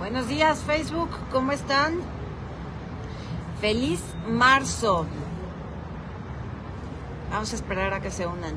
[0.00, 2.00] Buenos días Facebook, ¿cómo están?
[3.60, 5.04] Feliz marzo.
[7.30, 8.54] Vamos a esperar a que se unan.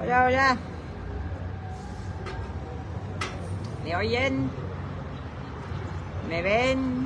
[0.00, 0.56] Hola, hola.
[3.84, 4.48] ¿Me oyen?
[6.28, 6.98] ¿Me ven?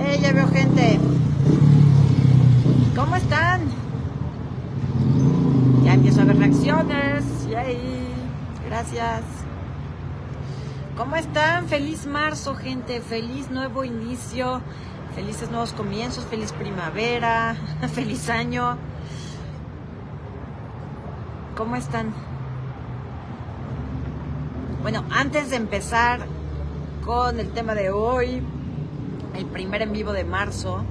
[0.00, 0.98] ¡Eh, ya veo gente!
[2.94, 3.62] ¿Cómo están?
[5.84, 7.24] Ya empiezo a ver reacciones.
[7.50, 8.14] ¡Yay!
[8.90, 9.24] Gracias.
[10.96, 11.68] ¿Cómo están?
[11.68, 13.02] Feliz marzo, gente.
[13.02, 14.62] Feliz nuevo inicio.
[15.14, 16.24] Felices nuevos comienzos.
[16.24, 17.54] Feliz primavera.
[17.92, 18.78] Feliz año.
[21.54, 22.14] ¿Cómo están?
[24.80, 26.20] Bueno, antes de empezar
[27.04, 28.42] con el tema de hoy,
[29.34, 30.84] el primer en vivo de marzo,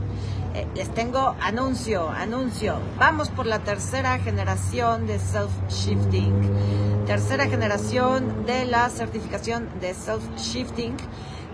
[0.75, 2.79] les tengo anuncio, anuncio.
[2.97, 7.05] Vamos por la tercera generación de self-shifting.
[7.05, 10.95] Tercera generación de la certificación de self-shifting,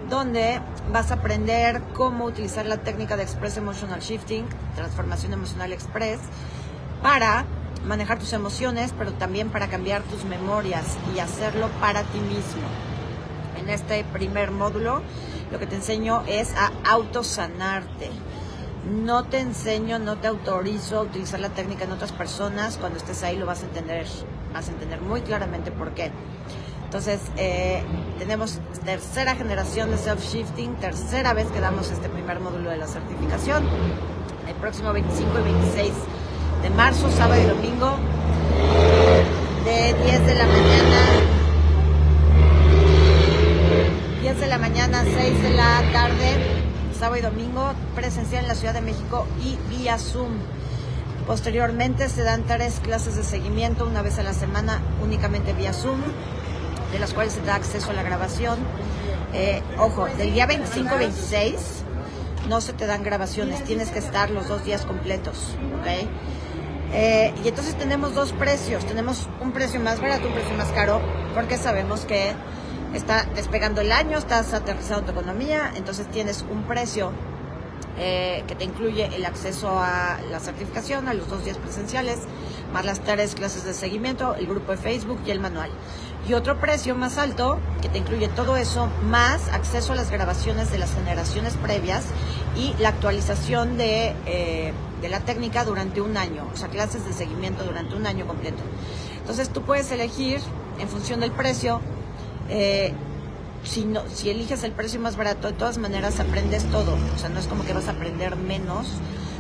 [0.10, 6.20] donde vas a aprender cómo utilizar la técnica de Express Emotional Shifting, transformación emocional express,
[7.02, 7.46] para
[7.86, 12.68] manejar tus emociones, pero también para cambiar tus memorias y hacerlo para ti mismo.
[13.58, 15.02] En este primer módulo
[15.52, 18.10] lo que te enseño es a autosanarte.
[18.90, 22.78] No te enseño, no te autorizo a utilizar la técnica en otras personas.
[22.78, 24.06] Cuando estés ahí lo vas a entender,
[24.54, 26.12] vas a entender muy claramente por qué.
[26.84, 27.82] Entonces, eh,
[28.20, 33.64] tenemos tercera generación de self-shifting, tercera vez que damos este primer módulo de la certificación.
[34.48, 35.94] El próximo 25 y 26
[36.62, 37.96] de marzo, sábado y domingo,
[39.64, 41.00] de 10 de la mañana,
[44.22, 46.53] 10 de la mañana, 6 de la tarde,
[47.04, 50.38] sábado y domingo, presencial en la Ciudad de México y vía Zoom.
[51.28, 56.00] Posteriormente se dan tres clases de seguimiento una vez a la semana, únicamente vía Zoom,
[56.94, 58.58] de las cuales se da acceso a la grabación.
[59.34, 61.56] Eh, ojo, del día 25-26
[62.48, 66.08] no se te dan grabaciones, tienes que estar los dos días completos, ¿ok?
[66.94, 71.02] Eh, y entonces tenemos dos precios, tenemos un precio más barato, un precio más caro,
[71.36, 72.32] porque sabemos que
[72.94, 77.12] está despegando el año, estás aterrizando tu economía, entonces tienes un precio
[77.98, 82.20] eh, que te incluye el acceso a la certificación, a los dos días presenciales,
[82.72, 85.70] más las tres clases de seguimiento, el grupo de Facebook y el manual.
[86.28, 90.72] Y otro precio más alto que te incluye todo eso, más acceso a las grabaciones
[90.72, 92.06] de las generaciones previas
[92.56, 97.14] y la actualización de, eh, de la técnica durante un año, o sea, clases de
[97.14, 98.64] seguimiento durante un año completo.
[99.20, 100.40] Entonces tú puedes elegir
[100.80, 101.82] en función del precio
[102.54, 102.94] eh,
[103.64, 106.96] si, eliges el precio más barato, de todas maneras aprendes todo.
[107.16, 108.88] O sea, no es como que vas a aprender menos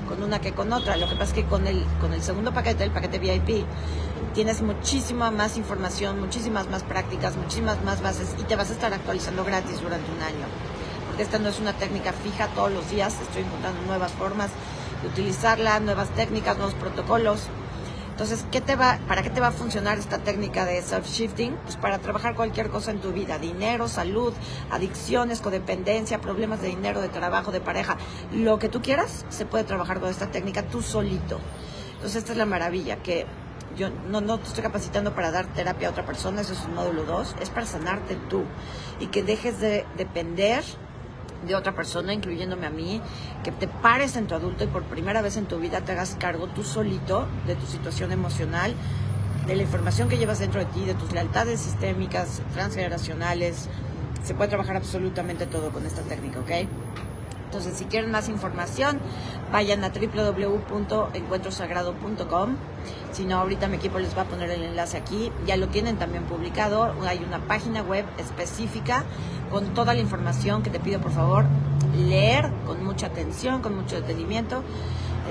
[0.09, 0.97] con una que con otra.
[0.97, 3.65] Lo que pasa es que con el, con el segundo paquete, el paquete VIP,
[4.33, 8.91] tienes muchísima más información, muchísimas más prácticas, muchísimas más bases y te vas a estar
[8.93, 10.47] actualizando gratis durante un año.
[11.07, 14.49] Porque esta no es una técnica fija todos los días, estoy encontrando nuevas formas
[15.03, 17.41] de utilizarla, nuevas técnicas, nuevos protocolos.
[18.13, 21.55] Entonces, ¿qué te va, ¿para qué te va a funcionar esta técnica de self-shifting?
[21.63, 24.33] Pues para trabajar cualquier cosa en tu vida, dinero, salud,
[24.69, 27.97] adicciones, codependencia, problemas de dinero, de trabajo, de pareja,
[28.31, 31.39] lo que tú quieras, se puede trabajar con esta técnica tú solito.
[31.93, 33.25] Entonces, esta es la maravilla, que
[33.75, 36.75] yo no, no te estoy capacitando para dar terapia a otra persona, eso es un
[36.75, 38.43] módulo 2, es para sanarte tú
[38.99, 40.63] y que dejes de depender
[41.45, 43.01] de otra persona, incluyéndome a mí,
[43.43, 46.15] que te pares en tu adulto y por primera vez en tu vida te hagas
[46.19, 48.73] cargo tú solito de tu situación emocional,
[49.47, 53.67] de la información que llevas dentro de ti, de tus lealtades sistémicas, transgeneracionales.
[54.23, 56.67] Se puede trabajar absolutamente todo con esta técnica, ¿ok?
[57.53, 58.99] Entonces, si quieren más información,
[59.51, 62.55] vayan a www.encuentrosagrado.com.
[63.11, 65.31] Si no, ahorita mi equipo les va a poner el enlace aquí.
[65.45, 66.95] Ya lo tienen también publicado.
[67.05, 69.03] Hay una página web específica
[69.51, 71.45] con toda la información que te pido, por favor,
[71.95, 74.63] leer con mucha atención, con mucho detenimiento,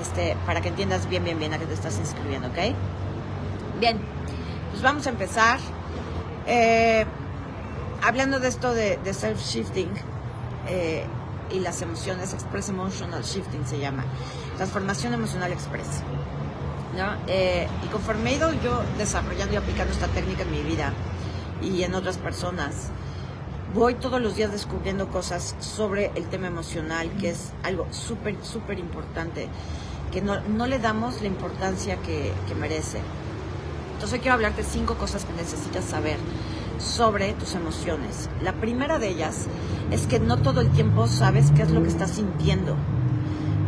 [0.01, 2.59] este, para que entiendas bien, bien, bien a qué te estás inscribiendo, ¿ok?
[3.81, 3.99] Bien,
[4.71, 5.59] pues vamos a empezar.
[6.47, 7.05] Eh,
[8.01, 9.91] hablando de esto de, self-shifting,
[10.69, 11.05] eh,
[11.51, 14.05] y las emociones, Express Emotional Shifting se llama,
[14.57, 16.03] transformación emocional express.
[16.97, 17.15] ¿no?
[17.27, 20.93] Eh, y conforme he ido yo desarrollando y aplicando esta técnica en mi vida
[21.63, 22.91] y en otras personas,
[23.75, 28.79] voy todos los días descubriendo cosas sobre el tema emocional, que es algo súper, súper
[28.79, 29.49] importante,
[30.13, 33.01] que no, no, le damos la importancia que, que merece.
[33.95, 36.19] Entonces quiero hablarte cinco cosas que necesitas saber
[36.83, 38.29] sobre tus emociones.
[38.43, 39.47] La primera de ellas
[39.91, 42.77] es que no todo el tiempo sabes qué es lo que estás sintiendo.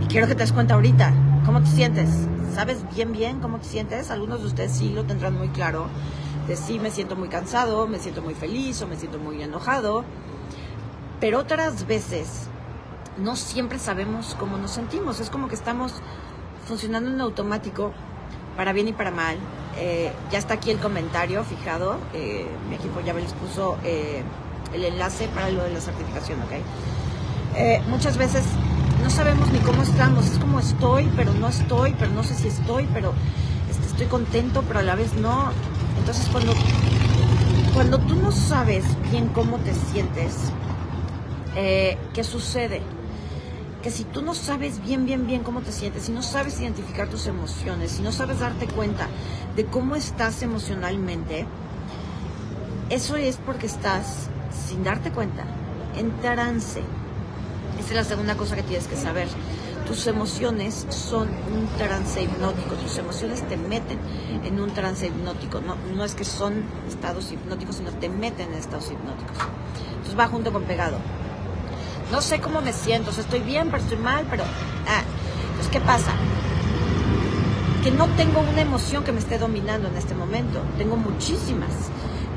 [0.02, 1.12] Y quiero que te des cuenta ahorita,
[1.46, 2.10] ¿cómo te sientes?
[2.54, 4.10] ¿Sabes bien bien cómo te sientes?
[4.10, 5.86] Algunos de ustedes sí lo tendrán muy claro.
[6.48, 10.04] De sí me siento muy cansado, me siento muy feliz o me siento muy enojado.
[11.20, 12.48] Pero otras veces
[13.16, 15.20] no siempre sabemos cómo nos sentimos.
[15.20, 15.92] Es como que estamos
[16.66, 17.92] funcionando en automático
[18.56, 19.36] para bien y para mal.
[19.78, 21.98] Eh, ya está aquí el comentario fijado.
[22.12, 24.22] Eh, mi equipo ya me les puso eh,
[24.72, 26.52] el enlace para lo de la certificación, ¿ok?
[27.86, 28.42] muchas veces
[29.04, 30.26] no sabemos ni cómo estamos.
[30.26, 33.12] Es como estoy, pero no estoy, pero no sé si estoy, pero
[33.70, 35.52] este, estoy contento, pero a la vez no.
[35.98, 36.52] Entonces cuando,
[37.72, 40.50] cuando tú no sabes bien cómo te sientes,
[41.54, 42.82] ¿qué sucede?
[43.84, 47.06] Que si tú no sabes bien, bien, bien cómo te sientes, si no sabes identificar
[47.10, 49.08] tus emociones, si no sabes darte cuenta
[49.56, 51.46] de cómo estás emocionalmente,
[52.88, 54.30] eso es porque estás,
[54.66, 55.44] sin darte cuenta,
[55.98, 56.80] en trance.
[57.78, 59.28] Esa es la segunda cosa que tienes que saber.
[59.86, 63.98] Tus emociones son un trance hipnótico, tus emociones te meten
[64.44, 65.60] en un trance hipnótico.
[65.60, 69.36] No, no es que son estados hipnóticos, sino te meten en estados hipnóticos.
[69.90, 70.96] Entonces va junto con pegado
[72.10, 74.44] no sé cómo me siento, o sea, estoy bien, pero estoy mal, pero...
[74.86, 75.02] Ah,
[75.50, 76.12] entonces, ¿qué pasa?
[77.82, 81.70] Que no tengo una emoción que me esté dominando en este momento, tengo muchísimas,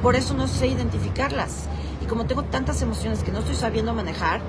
[0.02, 1.66] por eso no sé identificarlas.
[2.02, 4.42] Y como tengo tantas emociones que no estoy sabiendo manejar,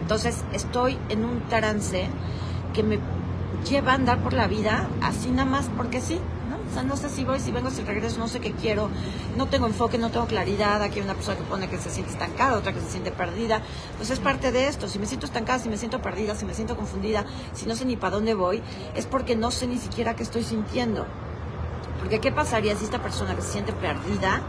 [0.00, 2.08] entonces estoy en un trance
[2.74, 2.98] que me
[3.68, 6.18] lleva a andar por la vida así nada más porque sí.
[6.70, 8.88] O sea, no sé si voy, si vengo, si regreso, no sé qué quiero,
[9.36, 10.82] no tengo enfoque, no tengo claridad.
[10.82, 13.62] Aquí hay una persona que pone que se siente estancada, otra que se siente perdida.
[13.96, 14.88] Pues es parte de esto.
[14.88, 17.84] Si me siento estancada, si me siento perdida, si me siento confundida, si no sé
[17.84, 18.62] ni para dónde voy,
[18.94, 21.06] es porque no sé ni siquiera qué estoy sintiendo.
[22.00, 24.42] Porque ¿qué pasaría si esta persona que se siente perdida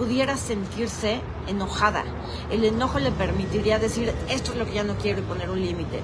[0.00, 2.04] pudiera sentirse enojada.
[2.50, 5.60] El enojo le permitiría decir, esto es lo que ya no quiero y poner un
[5.60, 6.00] límite.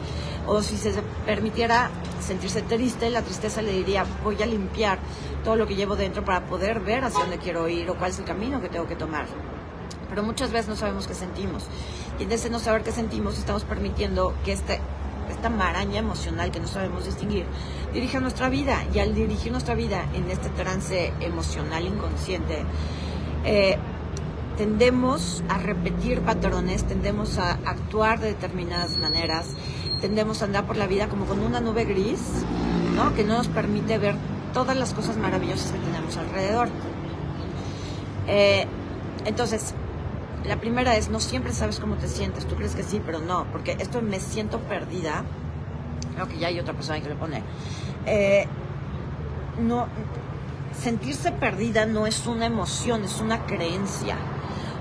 [0.47, 0.93] O si se
[1.25, 1.89] permitiera
[2.21, 4.99] sentirse triste, la tristeza le diría, voy a limpiar
[5.43, 8.19] todo lo que llevo dentro para poder ver hacia dónde quiero ir o cuál es
[8.19, 9.25] el camino que tengo que tomar.
[10.11, 11.65] Pero muchas veces no sabemos qué sentimos.
[12.21, 14.79] Y en ese no saber qué sentimos, estamos permitiendo que este,
[15.31, 17.47] esta maraña emocional que no sabemos distinguir
[17.95, 18.85] dirija nuestra vida.
[18.93, 22.63] Y al dirigir nuestra vida en este trance emocional inconsciente,
[23.47, 23.79] eh,
[24.59, 29.55] tendemos a repetir patrones, tendemos a actuar de determinadas maneras,
[30.01, 32.21] tendemos a andar por la vida como con una nube gris,
[32.97, 33.15] ¿no?
[33.15, 34.17] Que no nos permite ver
[34.53, 36.69] todas las cosas maravillosas que tenemos alrededor.
[38.27, 38.67] Eh,
[39.27, 39.75] entonces,
[40.45, 43.47] la primera es, no siempre sabes cómo te sientes, tú crees que sí, pero no,
[43.53, 45.23] porque esto me siento perdida,
[46.15, 47.43] creo que ya hay otra persona que le pone,
[48.07, 48.47] eh,
[49.61, 49.87] no,
[50.81, 54.17] sentirse perdida no es una emoción, es una creencia.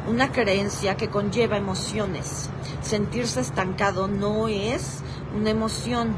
[0.08, 2.50] Una creencia que conlleva emociones.
[2.82, 5.00] Sentirse estancado no es
[5.36, 6.16] una emoción.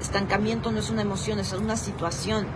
[0.00, 2.46] Estancamiento no es una emoción, es una situación.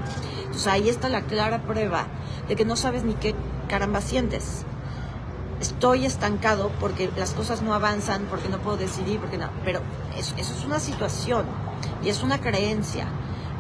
[0.41, 2.07] Entonces ahí está la clara prueba
[2.49, 3.35] de que no sabes ni qué
[3.69, 4.65] caramba sientes.
[5.61, 9.51] Estoy estancado porque las cosas no avanzan, porque no puedo decidir, porque no.
[9.65, 9.81] Pero
[10.17, 11.47] eso es una situación
[12.03, 13.09] y es una creencia.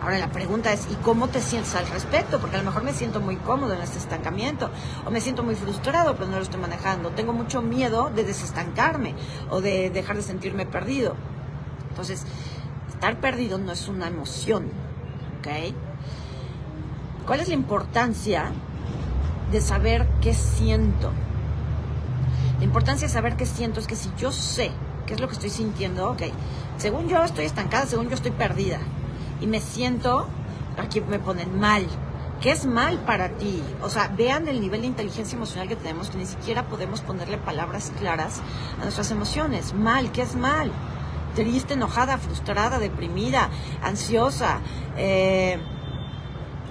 [0.00, 2.38] Ahora la pregunta es, ¿y cómo te sientes al respecto?
[2.40, 4.70] Porque a lo mejor me siento muy cómodo en este estancamiento,
[5.04, 7.10] o me siento muy frustrado, pero no lo estoy manejando.
[7.10, 9.14] Tengo mucho miedo de desestancarme
[9.50, 11.16] o de dejar de sentirme perdido.
[11.90, 12.24] Entonces,
[12.88, 14.70] estar perdido no es una emoción,
[15.40, 15.74] ¿ok?
[17.26, 18.52] ¿Cuál es la importancia
[19.50, 21.12] de saber qué siento?
[22.58, 24.70] La importancia de saber qué siento es que si yo sé
[25.06, 26.22] qué es lo que estoy sintiendo, ok,
[26.76, 28.78] según yo estoy estancada, según yo estoy perdida,
[29.40, 30.26] y me siento,
[30.78, 31.86] aquí me ponen mal.
[32.40, 33.60] ¿Qué es mal para ti?
[33.82, 37.36] O sea, vean el nivel de inteligencia emocional que tenemos, que ni siquiera podemos ponerle
[37.36, 38.40] palabras claras
[38.78, 39.74] a nuestras emociones.
[39.74, 40.70] Mal, ¿qué es mal?
[41.34, 43.50] Triste, enojada, frustrada, deprimida,
[43.82, 44.60] ansiosa,
[44.96, 45.58] eh,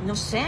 [0.06, 0.42] no sé.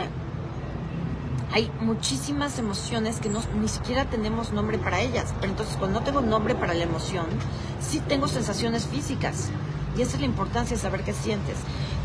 [1.51, 5.33] Hay muchísimas emociones que no, ni siquiera tenemos nombre para ellas.
[5.41, 7.25] Pero entonces, cuando no tengo nombre para la emoción,
[7.81, 9.49] sí tengo sensaciones físicas.
[9.97, 11.57] Y esa es la importancia de saber qué sientes.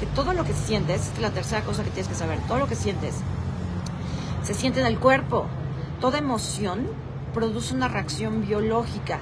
[0.04, 2.66] Que todo lo que sientes, es la tercera cosa que tienes que saber, todo lo
[2.66, 3.14] que sientes
[4.42, 5.46] se siente en el cuerpo.
[5.98, 6.86] Toda emoción
[7.32, 9.20] produce una reacción biológica.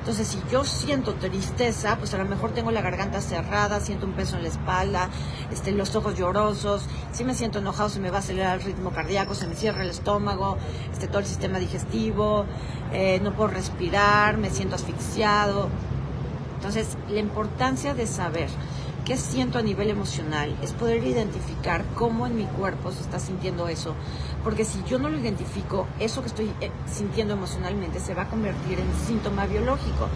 [0.00, 4.14] Entonces, si yo siento tristeza, pues a lo mejor tengo la garganta cerrada, siento un
[4.14, 5.08] peso en la espalda,
[5.52, 8.90] este, los ojos llorosos, si me siento enojado se me va a acelerar el ritmo
[8.90, 10.58] cardíaco, se me cierra el estómago,
[10.92, 12.44] este, todo el sistema digestivo,
[12.92, 15.68] eh, no puedo respirar, me siento asfixiado.
[16.56, 18.48] Entonces, la importancia de saber
[19.04, 23.68] qué siento a nivel emocional, es poder identificar cómo en mi cuerpo se está sintiendo
[23.68, 23.94] eso.
[24.42, 28.28] Porque si yo no lo identifico, eso que estoy eh, sintiendo emocionalmente se va a
[28.28, 30.08] convertir en síntoma biológico.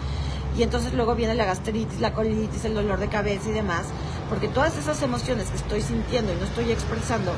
[0.57, 3.85] Y entonces luego viene la gastritis, la colitis, el dolor de cabeza y demás,
[4.27, 7.31] porque todas esas emociones que estoy sintiendo y no estoy expresando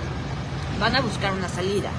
[0.80, 1.92] van a buscar una salida.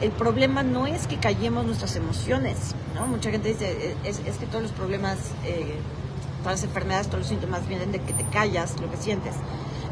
[0.00, 3.06] El problema no es que callemos nuestras emociones, ¿no?
[3.08, 5.18] Mucha gente dice, es, que todos los problemas...
[5.44, 5.74] Eh,
[6.42, 9.34] todas las enfermedades, todos los síntomas vienen de que te callas lo que sientes.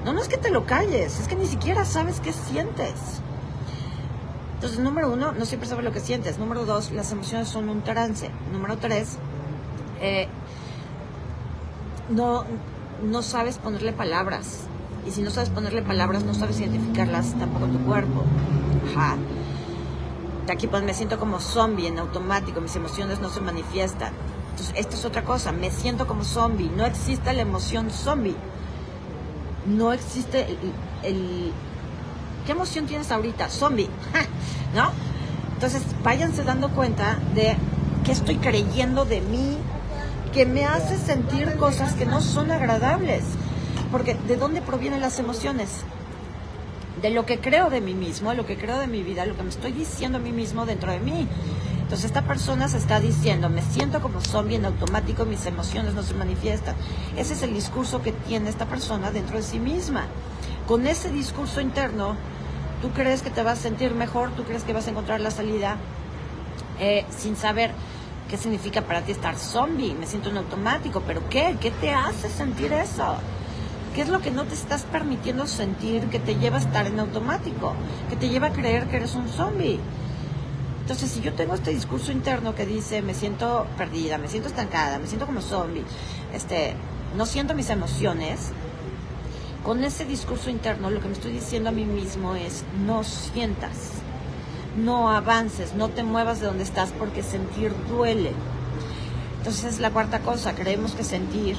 [0.04, 3.20] No, no es que te lo calles, es que ni siquiera sabes qué sientes.
[4.54, 6.38] Entonces, número uno, no siempre sabes lo que sientes.
[6.38, 8.30] Número dos, las emociones son un trance.
[8.52, 9.18] Número tres,
[10.00, 10.28] eh,
[12.08, 12.44] no,
[13.02, 14.62] no sabes ponerle palabras.
[15.06, 18.24] Y si no sabes ponerle palabras, no sabes identificarlas tampoco tu cuerpo.
[18.92, 19.16] Ajá.
[20.48, 24.12] Aquí pues me siento como zombie en automático, mis emociones no se manifiestan.
[24.56, 28.34] Entonces, esta es otra cosa, me siento como zombie, no existe la emoción zombie.
[29.66, 30.46] No existe
[31.02, 31.52] el,
[32.46, 33.50] ¿Qué emoción tienes ahorita?
[33.50, 33.90] Zombie,
[34.74, 34.92] ¿no?
[35.52, 37.54] Entonces, váyanse dando cuenta de
[38.02, 39.58] qué estoy creyendo de mí,
[40.32, 43.24] que me hace sentir cosas que no son agradables.
[43.92, 45.82] Porque ¿de dónde provienen las emociones?
[47.02, 49.42] De lo que creo de mí mismo, lo que creo de mi vida, lo que
[49.42, 51.28] me estoy diciendo a mí mismo dentro de mí.
[51.86, 56.02] Entonces esta persona se está diciendo, me siento como zombie en automático, mis emociones no
[56.02, 56.74] se manifiestan.
[57.16, 60.06] Ese es el discurso que tiene esta persona dentro de sí misma.
[60.66, 62.16] Con ese discurso interno,
[62.82, 65.30] tú crees que te vas a sentir mejor, tú crees que vas a encontrar la
[65.30, 65.76] salida
[66.80, 67.70] eh, sin saber
[68.28, 69.94] qué significa para ti estar zombie.
[69.94, 71.56] Me siento en automático, pero ¿qué?
[71.60, 73.14] ¿Qué te hace sentir eso?
[73.94, 76.98] ¿Qué es lo que no te estás permitiendo sentir que te lleva a estar en
[76.98, 77.74] automático?
[78.08, 79.78] Que te lleva a creer que eres un zombie.
[80.86, 85.00] Entonces, si yo tengo este discurso interno que dice, me siento perdida, me siento estancada,
[85.00, 85.82] me siento como zombie,
[86.32, 86.74] este,
[87.16, 88.52] no siento mis emociones,
[89.64, 93.94] con ese discurso interno lo que me estoy diciendo a mí mismo es, no sientas,
[94.76, 98.30] no avances, no te muevas de donde estás porque sentir duele.
[99.38, 101.56] Entonces es la cuarta cosa, creemos que sentir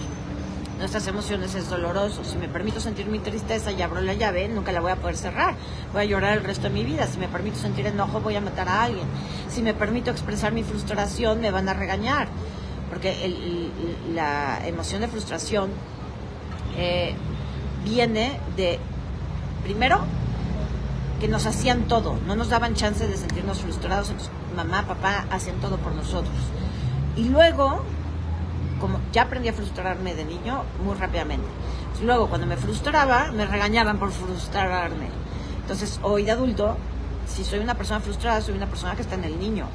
[0.78, 2.24] nuestras emociones es doloroso.
[2.24, 5.18] Si me permito sentir mi tristeza y abro la llave, nunca la voy a poder
[5.18, 5.56] cerrar.
[5.94, 7.08] Voy a llorar el resto de mi vida.
[7.08, 9.06] Si me permito sentir enojo, voy a matar a alguien.
[9.50, 12.28] Si me permito expresar mi frustración, me van a regañar.
[12.90, 13.70] Porque
[14.14, 15.72] la emoción de frustración
[16.78, 17.16] eh,
[17.84, 18.80] viene de,
[19.64, 20.02] primero,
[21.20, 25.56] que nos hacían todo, no nos daban chance de sentirnos frustrados, entonces mamá, papá hacían
[25.58, 26.36] todo por nosotros.
[27.16, 27.82] Y luego
[28.80, 31.48] como ya aprendí a frustrarme de niño muy rápidamente.
[32.04, 35.10] Luego, cuando me frustraba, me regañaban por frustrarme.
[35.62, 36.78] Entonces, hoy de adulto,
[37.28, 39.68] si soy una persona frustrada, soy una persona que está en el niño.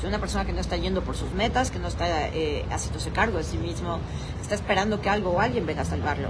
[0.00, 3.10] Soy una persona que no está yendo por sus metas, que no está eh, haciéndose
[3.10, 3.98] cargo de sí mismo,
[4.42, 6.28] está esperando que algo o alguien venga a salvarlo.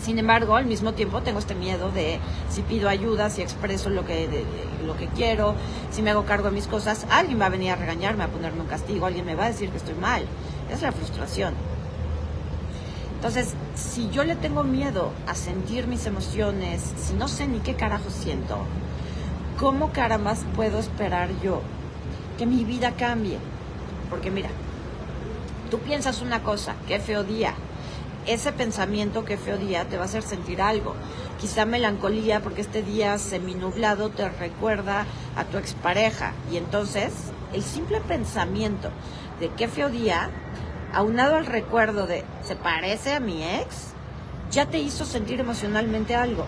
[0.00, 4.04] Sin embargo, al mismo tiempo tengo este miedo de si pido ayuda, si expreso lo
[4.04, 4.44] que,
[4.86, 5.54] lo que quiero,
[5.90, 8.60] si me hago cargo de mis cosas, alguien va a venir a regañarme, a ponerme
[8.60, 10.22] un castigo, alguien me va a decir que estoy mal.
[10.70, 11.54] Es la frustración.
[13.14, 17.74] Entonces, si yo le tengo miedo a sentir mis emociones, si no sé ni qué
[17.74, 18.58] carajo siento,
[19.58, 19.90] ¿cómo
[20.22, 21.62] más puedo esperar yo
[22.38, 23.38] que mi vida cambie?
[24.08, 24.50] Porque mira,
[25.70, 27.54] tú piensas una cosa, qué feo día,
[28.28, 30.94] ese pensamiento que feo día te va a hacer sentir algo.
[31.40, 36.34] Quizá melancolía porque este día seminublado te recuerda a tu expareja.
[36.52, 37.12] Y entonces
[37.54, 38.90] el simple pensamiento
[39.40, 40.30] de qué feo día,
[40.92, 43.92] aunado al recuerdo de se parece a mi ex,
[44.50, 46.46] ya te hizo sentir emocionalmente algo.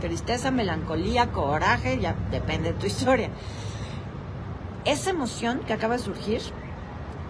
[0.00, 3.30] Tristeza, melancolía, coraje, ya depende de tu historia.
[4.84, 6.40] Esa emoción que acaba de surgir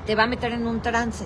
[0.06, 1.24] te va a meter en un trance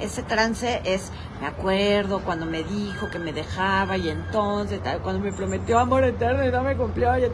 [0.00, 5.32] ese trance es, me acuerdo cuando me dijo que me dejaba y entonces, cuando me
[5.32, 7.18] prometió amor eterno y no me cumplió.
[7.18, 7.24] Y,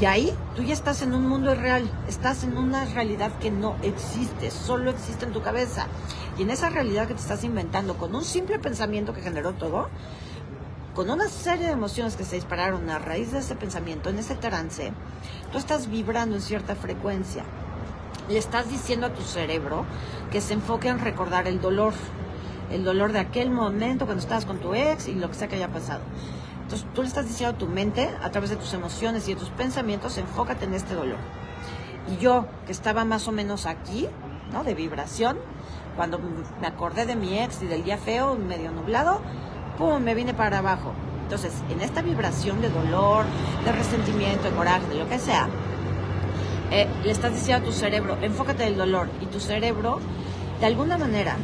[0.00, 3.76] y ahí tú ya estás en un mundo real, estás en una realidad que no
[3.82, 5.86] existe, solo existe en tu cabeza.
[6.38, 9.88] Y en esa realidad que te estás inventando, con un simple pensamiento que generó todo,
[10.94, 14.34] con una serie de emociones que se dispararon a raíz de ese pensamiento, en ese
[14.34, 14.92] trance,
[15.50, 17.44] tú estás vibrando en cierta frecuencia
[18.28, 19.84] le estás diciendo a tu cerebro
[20.30, 21.94] que se enfoque en recordar el dolor,
[22.70, 25.56] el dolor de aquel momento cuando estabas con tu ex y lo que sea que
[25.56, 26.00] haya pasado.
[26.68, 29.40] Entonces tú le estás diciendo a tu mente, a través de tus emociones y de
[29.40, 31.16] tus pensamientos, enfócate en este dolor.
[32.12, 34.06] Y yo, que estaba más o menos aquí,
[34.52, 34.64] ¿no?
[34.64, 35.38] De vibración,
[35.96, 36.20] cuando
[36.60, 39.22] me acordé de mi ex y del día feo, medio nublado,
[39.78, 40.02] ¡pum!
[40.02, 40.92] me vine para abajo.
[41.22, 43.24] Entonces, en esta vibración de dolor,
[43.64, 45.48] de resentimiento, de coraje, de lo que sea,
[46.70, 49.08] eh, le estás diciendo a tu cerebro, enfócate en el dolor.
[49.22, 50.00] Y tu cerebro,
[50.60, 51.34] de alguna manera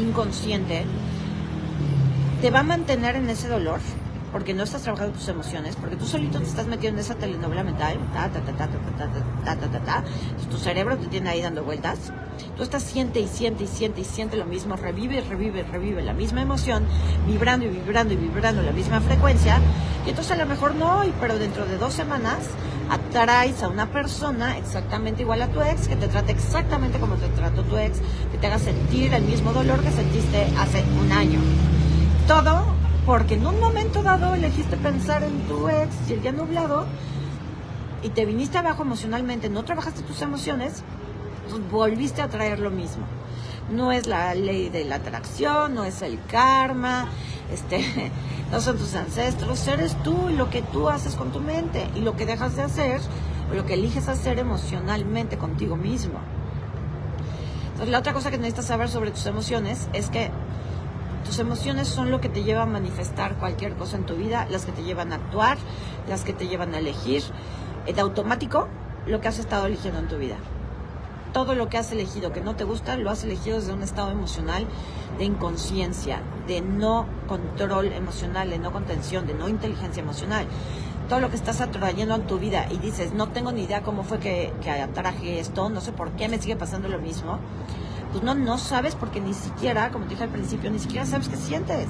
[0.00, 0.86] inconsciente,
[2.40, 3.80] te va a mantener en ese dolor
[4.32, 7.62] porque no estás trabajando tus emociones, porque tú solito te estás metiendo en esa telenovela
[7.64, 9.08] mental, ta, ta, ta, ta, ta,
[9.44, 10.04] ta, ta, ta, ta,
[10.50, 12.12] tu cerebro te tiene ahí dando vueltas,
[12.56, 16.02] tú estás siente y siente y siente y siente lo mismo, revive y revive revive
[16.02, 16.86] la misma emoción,
[17.26, 19.60] vibrando y vibrando y vibrando la misma frecuencia,
[20.06, 22.38] y entonces a lo mejor no hoy, pero dentro de dos semanas
[22.90, 27.28] atraes a una persona exactamente igual a tu ex, que te trate exactamente como te
[27.28, 27.98] trató tu ex,
[28.32, 31.40] que te haga sentir el mismo dolor que sentiste hace un año.
[32.26, 32.64] Todo
[33.08, 36.84] porque en un momento dado elegiste pensar en tu ex y el día nublado
[38.02, 40.82] y te viniste abajo emocionalmente, no trabajaste tus emociones,
[41.48, 43.06] pues volviste a traer lo mismo.
[43.72, 47.08] No es la ley de la atracción, no es el karma,
[47.50, 48.12] este,
[48.52, 52.00] no son tus ancestros, eres tú y lo que tú haces con tu mente y
[52.00, 53.00] lo que dejas de hacer
[53.50, 56.18] o lo que eliges hacer emocionalmente contigo mismo.
[57.68, 60.30] Entonces, la otra cosa que necesitas saber sobre tus emociones es que
[61.28, 64.64] tus emociones son lo que te lleva a manifestar cualquier cosa en tu vida, las
[64.64, 65.58] que te llevan a actuar,
[66.08, 67.22] las que te llevan a elegir.
[67.84, 68.66] De automático,
[69.06, 70.36] lo que has estado eligiendo en tu vida.
[71.34, 74.10] Todo lo que has elegido que no te gusta, lo has elegido desde un estado
[74.10, 74.66] emocional
[75.18, 80.46] de inconsciencia, de no control emocional, de no contención, de no inteligencia emocional
[81.10, 84.02] todo lo que estás atrayendo en tu vida y dices, no tengo ni idea cómo
[84.02, 87.38] fue que, que atraje esto, no sé por qué me sigue pasando lo mismo,
[88.12, 91.28] pues no, no sabes porque ni siquiera, como te dije al principio, ni siquiera sabes
[91.28, 91.88] qué sientes.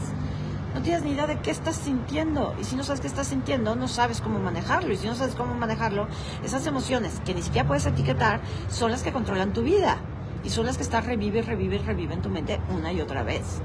[0.75, 2.55] No tienes ni idea de qué estás sintiendo.
[2.61, 4.93] Y si no sabes qué estás sintiendo, no sabes cómo manejarlo.
[4.93, 6.09] Y si no sabes cómo manejarlo,
[6.45, 9.99] esas emociones que ni siquiera puedes etiquetar son las que controlan tu vida.
[10.45, 13.61] Y son las que estás revive, revive, revive en tu mente una y otra vez.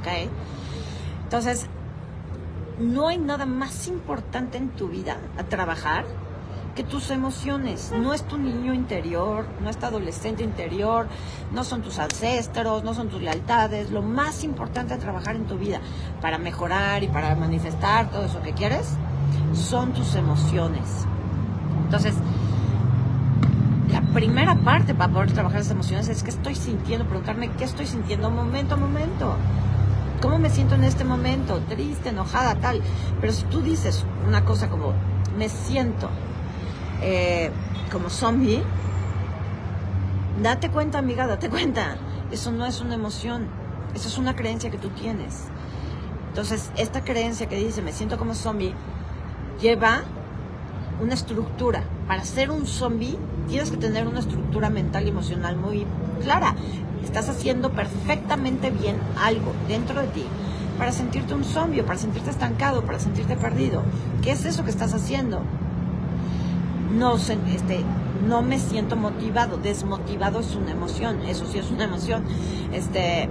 [0.00, 0.30] ¿Ok?
[1.24, 1.66] Entonces,
[2.78, 6.04] no hay nada más importante en tu vida a trabajar
[6.76, 7.90] que tus emociones.
[7.98, 11.08] No es tu niño interior, no es tu adolescente interior,
[11.52, 13.90] no son tus ancestros, no son tus lealtades.
[13.90, 15.80] Lo más importante a trabajar en tu vida
[16.20, 18.92] para mejorar y para manifestar todo eso que quieres
[19.54, 21.06] son tus emociones.
[21.84, 22.14] Entonces,
[23.90, 27.86] la primera parte para poder trabajar las emociones es que estoy sintiendo, preguntarme qué estoy
[27.86, 29.34] sintiendo momento a momento.
[30.20, 31.60] ¿Cómo me siento en este momento?
[31.68, 32.82] Triste, enojada, tal.
[33.20, 34.92] Pero si tú dices una cosa como,
[35.38, 36.08] me siento
[37.02, 37.50] eh,
[37.90, 38.62] como zombie,
[40.42, 41.96] date cuenta, amiga, date cuenta.
[42.30, 43.46] Eso no es una emoción,
[43.94, 45.44] eso es una creencia que tú tienes.
[46.28, 48.74] Entonces, esta creencia que dice, me siento como zombie,
[49.60, 50.02] lleva
[51.00, 51.82] una estructura.
[52.06, 55.86] Para ser un zombie, tienes que tener una estructura mental y emocional muy
[56.22, 56.54] clara.
[57.02, 60.24] Estás haciendo perfectamente bien algo dentro de ti
[60.78, 63.82] para sentirte un zombie, para sentirte estancado, para sentirte perdido.
[64.22, 65.42] ¿Qué es eso que estás haciendo?
[66.96, 67.84] No, este,
[68.26, 72.24] no me siento motivado, desmotivado es una emoción, eso sí es una emoción,
[72.72, 73.28] este,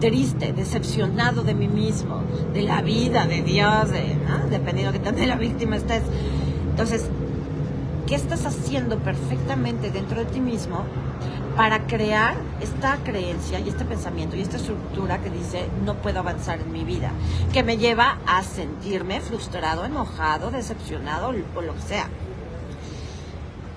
[0.00, 4.16] triste, decepcionado de mí mismo, de la vida, de Dios, de,
[4.50, 6.02] dependiendo de qué tan la víctima estés.
[6.70, 7.08] Entonces,
[8.06, 10.84] ¿qué estás haciendo perfectamente dentro de ti mismo
[11.56, 16.60] para crear esta creencia y este pensamiento y esta estructura que dice no puedo avanzar
[16.60, 17.10] en mi vida,
[17.52, 22.08] que me lleva a sentirme frustrado, enojado, decepcionado o lo que sea?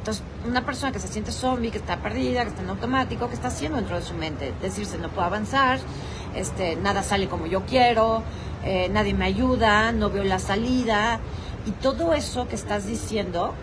[0.04, 3.36] Entonces, una persona que se siente zombie, que está perdida, que está en automático, ¿qué
[3.36, 4.54] está haciendo dentro de su mente?
[4.62, 5.80] Decirse, no puedo avanzar,
[6.36, 8.22] este, nada sale como yo quiero,
[8.66, 11.22] eh, nadie me ayuda, no veo la salida.
[11.66, 13.54] Y todo eso que estás diciendo,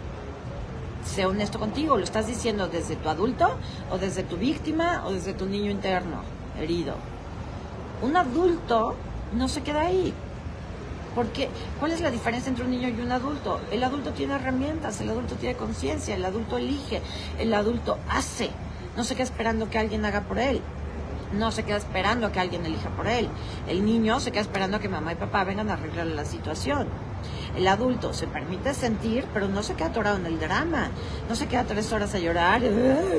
[1.05, 3.51] sé honesto contigo, lo estás diciendo desde tu adulto,
[3.91, 6.23] o desde tu víctima, o desde tu niño interno
[6.59, 6.95] herido.
[8.01, 8.97] Un adulto
[9.35, 10.15] no se queda ahí.
[11.15, 13.61] Porque, ¿cuál es la diferencia entre un niño y un adulto?
[13.71, 17.01] El adulto tiene herramientas, el adulto tiene conciencia, el adulto elige,
[17.39, 18.51] el adulto hace.
[18.97, 20.61] No se queda esperando que alguien haga por él.
[21.33, 23.29] No se queda esperando que alguien elija por él.
[23.69, 26.89] El niño se queda esperando que mamá y papá vengan a arreglar la situación.
[27.57, 30.91] El adulto se permite sentir, pero no se queda atorado en el drama.
[31.29, 32.63] No se queda tres horas a llorar,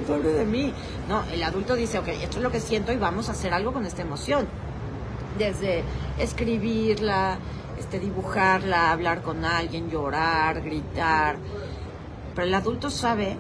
[0.08, 0.74] pobre de mí!
[1.08, 3.74] No, el adulto dice, ok, esto es lo que siento y vamos a hacer algo
[3.74, 4.48] con esta emoción.
[5.38, 5.84] Desde
[6.20, 7.38] escribirla,
[7.82, 11.38] este, dibujarla, hablar con alguien, llorar, gritar.
[12.36, 13.38] Pero el adulto sabe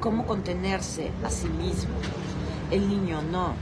[0.00, 1.94] cómo contenerse a sí mismo.
[2.70, 3.54] El niño no.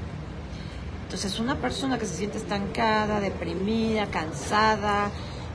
[1.05, 5.11] Entonces, una persona que se siente estancada, deprimida, cansada,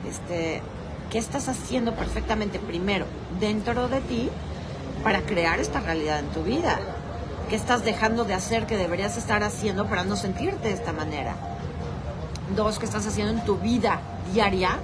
[0.08, 0.62] este,
[1.10, 3.04] ¿qué estás haciendo perfectamente primero
[3.38, 4.30] dentro de ti
[5.04, 6.80] para crear esta realidad en tu vida?
[7.50, 11.36] ¿Qué estás dejando de hacer que deberías estar haciendo para no sentirte de esta manera?
[12.56, 14.00] Dos, ¿qué estás haciendo en tu vida
[14.32, 14.78] diaria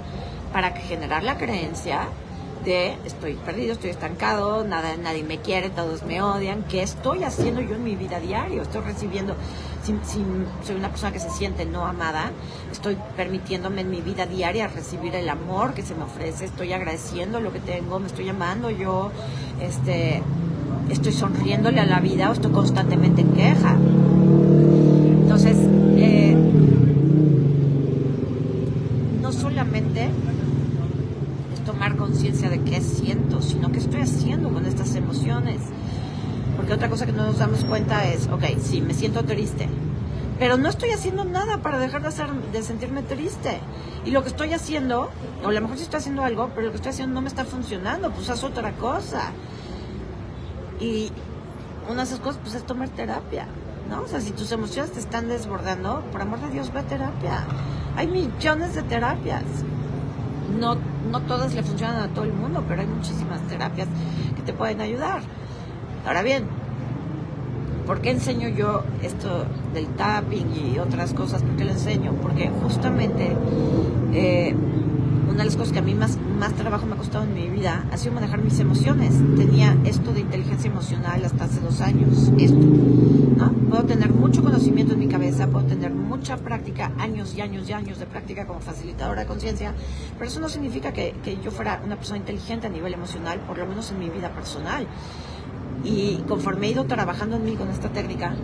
[0.51, 2.07] para generar la creencia
[2.63, 6.63] de estoy perdido, estoy estancado, nada, nadie me quiere, todos me odian.
[6.63, 8.61] ¿Qué estoy haciendo yo en mi vida diario?
[8.61, 9.35] Estoy recibiendo,
[9.83, 9.93] si,
[10.65, 12.31] soy una persona que se siente no amada,
[12.71, 17.39] estoy permitiéndome en mi vida diaria recibir el amor que se me ofrece, estoy agradeciendo
[17.39, 19.11] lo que tengo, me estoy amando yo,
[19.59, 20.21] este,
[20.89, 23.75] estoy sonriéndole a la vida o estoy constantemente en queja.
[25.23, 25.57] Entonces,
[25.97, 26.35] eh,
[29.21, 30.09] no solamente
[31.65, 35.59] tomar conciencia de qué siento, sino qué estoy haciendo con estas emociones.
[36.55, 39.67] Porque otra cosa que no nos damos cuenta es, ok, sí, me siento triste,
[40.37, 43.57] pero no estoy haciendo nada para dejar de, hacer, de sentirme triste.
[44.05, 45.09] Y lo que estoy haciendo,
[45.43, 47.27] o a lo mejor sí estoy haciendo algo, pero lo que estoy haciendo no me
[47.27, 49.31] está funcionando, pues haz otra cosa.
[50.79, 51.09] Y
[51.89, 53.47] una de esas cosas, pues es tomar terapia,
[53.89, 54.03] ¿no?
[54.03, 57.45] O sea, si tus emociones te están desbordando, por amor de Dios, ve a terapia.
[57.95, 59.43] Hay millones de terapias
[60.51, 60.77] no,
[61.11, 63.87] no todas le funcionan a todo el mundo, pero hay muchísimas terapias
[64.35, 65.21] que te pueden ayudar.
[66.07, 66.45] Ahora bien,
[67.85, 71.43] ¿por qué enseño yo esto del tapping y otras cosas?
[71.43, 72.13] ¿Por qué lo enseño?
[72.21, 73.35] Porque justamente
[74.13, 74.55] eh,
[75.27, 77.49] una de las cosas que a mí más, más trabajo me ha costado en mi
[77.49, 79.13] vida ha sido manejar mis emociones.
[79.35, 83.30] Tenía esto de inteligencia emocional hasta hace dos años, esto.
[83.49, 87.73] Puedo tener mucho conocimiento en mi cabeza, puedo tener mucha práctica, años y años y
[87.73, 89.73] años de práctica como facilitadora de conciencia,
[90.17, 93.57] pero eso no significa que, que yo fuera una persona inteligente a nivel emocional, por
[93.57, 94.85] lo menos en mi vida personal.
[95.83, 98.35] Y conforme he ido trabajando en mí con esta técnica,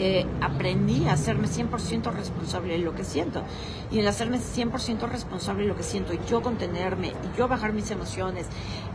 [0.00, 3.42] eh, aprendí a hacerme 100% responsable de lo que siento.
[3.90, 7.72] Y el hacerme 100% responsable de lo que siento, y yo contenerme, y yo bajar
[7.72, 8.46] mis emociones,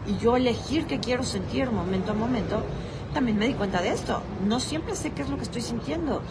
[0.08, 2.64] y yo elegir qué quiero sentir momento a momento,
[3.14, 4.22] también me di cuenta de esto.
[4.48, 6.22] No siempre sé qué es lo que estoy sintiendo,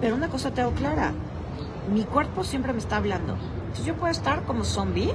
[0.00, 1.12] pero una cosa tengo clara,
[1.92, 3.36] mi cuerpo siempre me está hablando.
[3.62, 5.12] Entonces yo puedo estar como zombie,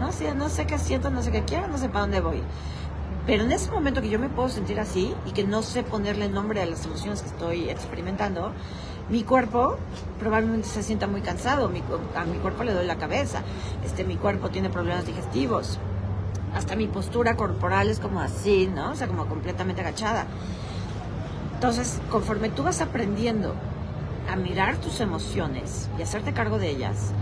[0.00, 0.12] ¿no?
[0.12, 2.42] Si no sé qué siento, no sé qué quiero, no sé para dónde voy.
[3.26, 6.28] Pero en ese momento que yo me puedo sentir así y que no sé ponerle
[6.28, 8.52] nombre a las emociones que estoy experimentando,
[9.10, 9.76] mi cuerpo
[10.18, 13.42] probablemente se sienta muy cansado, a mi cuerpo le duele la cabeza,
[13.84, 15.78] este, mi cuerpo tiene problemas digestivos,
[16.54, 18.90] hasta mi postura corporal es como así, ¿no?
[18.90, 20.26] O sea, como completamente agachada.
[21.54, 23.54] Entonces, conforme tú vas aprendiendo
[24.30, 27.12] a mirar tus emociones y hacerte cargo de ellas,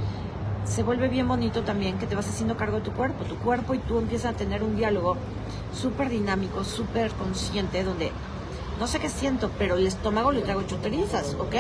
[0.65, 3.25] se vuelve bien bonito también que te vas haciendo cargo de tu cuerpo.
[3.25, 5.17] Tu cuerpo y tú empiezas a tener un diálogo
[5.73, 8.11] súper dinámico, súper consciente, donde
[8.81, 11.55] no sé qué siento, pero el estómago le traigo chuterizas, ¿ok?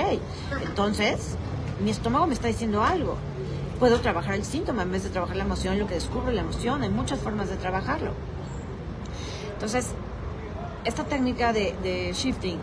[0.64, 1.36] Entonces,
[1.82, 3.16] mi estómago me está diciendo algo.
[3.78, 6.82] Puedo trabajar el síntoma en vez de trabajar la emoción, lo que descubro la emoción.
[6.82, 8.12] Hay muchas formas de trabajarlo.
[9.52, 9.90] Entonces,
[10.84, 12.58] esta técnica de, de shifting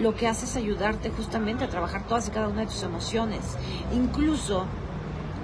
[0.00, 3.40] lo que hace es ayudarte justamente a trabajar todas y cada una de tus emociones.
[3.94, 4.66] Incluso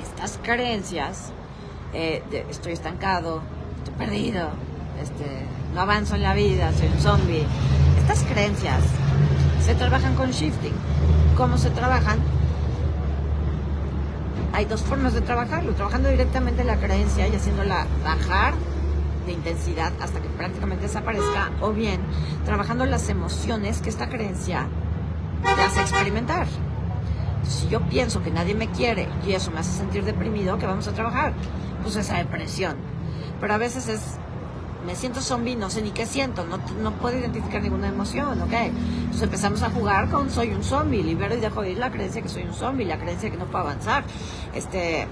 [0.03, 1.33] estas creencias,
[1.95, 3.43] eh, de estoy estancado,
[3.79, 4.51] estoy perdido,
[5.01, 7.47] este, no avanzo en la vida, soy un zombie.
[7.99, 8.81] Estas creencias
[9.65, 10.75] se trabajan con shifting.
[11.37, 12.19] ¿Cómo se trabajan?
[14.53, 18.55] Hay dos formas de trabajarlo, trabajando directamente la creencia y haciéndola bajar
[19.27, 22.01] de intensidad hasta que prácticamente desaparezca, o bien
[22.45, 24.67] trabajando las emociones que esta creencia
[25.43, 26.47] te hace experimentar.
[27.45, 30.87] Si yo pienso que nadie me quiere y eso me hace sentir deprimido, ¿qué vamos
[30.87, 31.33] a trabajar?
[31.83, 32.77] Pues esa depresión.
[33.41, 34.19] Pero a veces es,
[34.87, 38.53] me siento zombie, no sé ni qué siento, no, no puedo identificar ninguna emoción, ¿ok?
[38.53, 42.23] Entonces empezamos a jugar con soy un zombie, libero y dejo de ir la creencia
[42.23, 44.05] que soy un zombie, la creencia que no puedo avanzar,
[44.55, 45.07] este,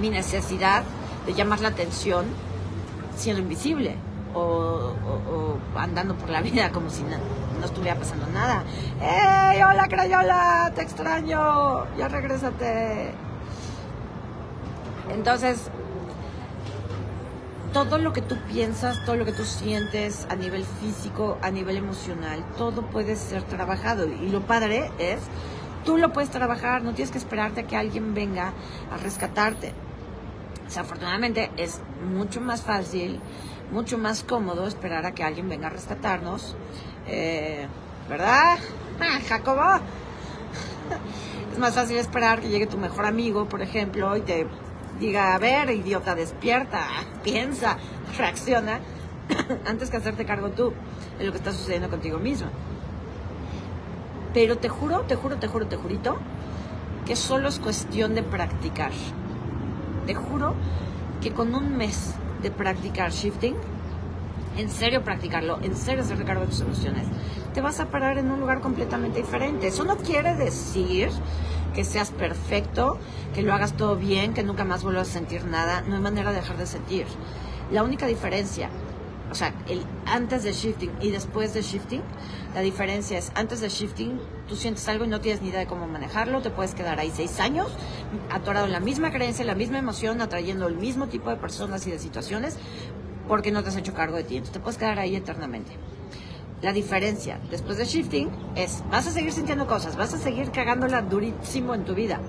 [0.00, 0.84] mi necesidad
[1.26, 2.26] de llamar la atención
[3.16, 3.96] siendo invisible
[4.34, 4.92] o,
[5.76, 8.64] andando por la vida como si no, estuviera pasando nada.
[9.00, 10.72] ¡Ey, hola Crayola!
[10.74, 11.86] ¡Te extraño!
[11.96, 13.12] Ya regrésate.
[15.10, 15.70] Entonces,
[17.74, 21.76] todo lo que tú piensas, todo lo que tú sientes a nivel físico, a nivel
[21.76, 24.06] emocional, todo puede ser trabajado.
[24.06, 25.18] Y lo padre es,
[25.84, 28.52] tú lo puedes trabajar, no tienes que esperarte a que alguien venga
[28.92, 29.72] a rescatarte.
[30.64, 31.80] Desafortunadamente es
[32.14, 33.18] mucho más fácil,
[33.72, 36.54] mucho más cómodo esperar a que alguien venga a rescatarnos.
[37.08, 37.66] Eh,
[38.08, 38.56] ¿Verdad?
[39.00, 39.80] Ah, Jacobo.
[41.52, 44.46] es más fácil esperar que llegue tu mejor amigo, por ejemplo, y te
[45.00, 46.86] diga, a ver, idiota, despierta,
[47.22, 47.78] piensa,
[48.16, 48.80] reacciona,
[49.66, 50.72] antes que hacerte cargo tú
[51.18, 52.48] de lo que está sucediendo contigo mismo.
[54.32, 56.18] Pero te juro, te juro, te juro, te jurito,
[57.06, 58.92] que solo es cuestión de practicar.
[60.06, 60.54] Te juro
[61.20, 63.54] que con un mes de practicar shifting,
[64.56, 67.06] en serio practicarlo, en serio hacer cargo de tus emociones,
[67.52, 69.68] te vas a parar en un lugar completamente diferente.
[69.68, 71.10] Eso no quiere decir
[71.74, 72.98] que seas perfecto,
[73.34, 75.82] que lo hagas todo bien, que nunca más vuelvas a sentir nada.
[75.82, 77.06] No hay manera de dejar de sentir.
[77.70, 78.70] La única diferencia,
[79.30, 79.52] o sea,
[80.06, 82.02] antes de shifting y después de shifting,
[82.54, 85.66] la diferencia es antes de shifting tú sientes algo y no tienes ni idea de
[85.66, 87.72] cómo manejarlo, te puedes quedar ahí seis años
[88.30, 91.90] atorado en la misma creencia, la misma emoción, atrayendo el mismo tipo de personas y
[91.90, 92.56] de situaciones
[93.26, 94.36] porque no te has hecho cargo de ti.
[94.36, 95.72] Entonces te puedes quedar ahí eternamente.
[96.64, 101.02] La diferencia después de shifting es, vas a seguir sintiendo cosas, vas a seguir cagándola
[101.02, 102.20] durísimo en tu vida,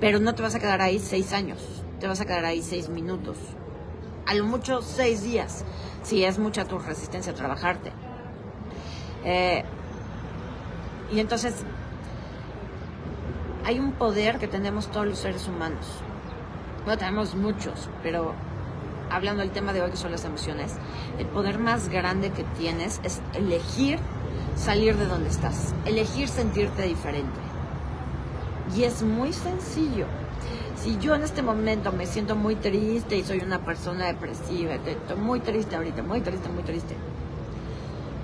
[0.00, 2.88] pero no te vas a quedar ahí seis años, te vas a quedar ahí seis
[2.88, 3.36] minutos,
[4.24, 5.66] a lo mucho seis días,
[6.02, 7.92] si es mucha tu resistencia a trabajarte.
[9.26, 9.62] Eh,
[11.12, 11.56] y entonces,
[13.66, 15.84] hay un poder que tenemos todos los seres humanos.
[16.86, 18.32] Bueno, tenemos muchos, pero
[19.10, 20.74] hablando del tema de hoy que son las emociones,
[21.18, 23.98] el poder más grande que tienes es elegir
[24.56, 27.38] salir de donde estás, elegir sentirte diferente.
[28.76, 30.06] Y es muy sencillo.
[30.76, 35.16] Si yo en este momento me siento muy triste y soy una persona depresiva, estoy
[35.16, 36.94] muy triste ahorita, muy triste, muy triste.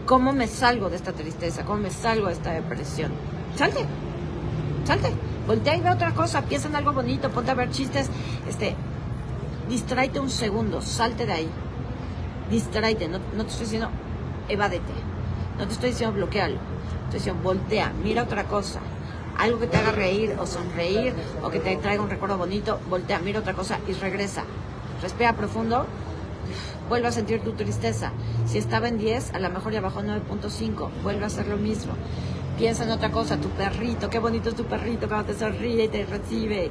[0.07, 1.65] ¿Cómo me salgo de esta tristeza?
[1.65, 3.13] ¿Cómo me salgo de esta depresión?
[3.57, 3.87] Salte,
[4.85, 5.13] salte,
[5.47, 8.09] voltea y ve otra cosa, piensa en algo bonito, ponte a ver chistes,
[8.49, 8.77] este,
[9.69, 11.51] distráete un segundo, salte de ahí.
[12.51, 13.91] Distráete, no, te estoy diciendo
[14.49, 14.93] evádete,
[15.59, 16.57] no te estoy diciendo bloquealo,
[17.05, 18.81] estoy diciendo voltea, mira otra cosa,
[19.39, 23.19] algo que te haga reír o sonreír o que te traiga un recuerdo bonito, voltea,
[23.19, 24.45] mira otra cosa y regresa.
[25.01, 25.87] Respira profundo,
[26.89, 28.13] vuelve a sentir tu tristeza.
[28.47, 31.95] Si estaba en 10, a lo mejor ya bajó 9.5, vuelve a hacer lo mismo.
[32.59, 35.89] Piensa en otra cosa, tu perrito, qué bonito es tu perrito cuando te sonríe y
[35.89, 36.71] te recibe.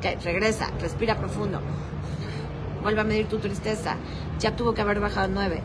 [0.00, 1.60] Que regresa, respira profundo
[2.86, 3.96] vuelve a medir tu tristeza.
[4.38, 5.60] Ya tuvo que haber bajado 9.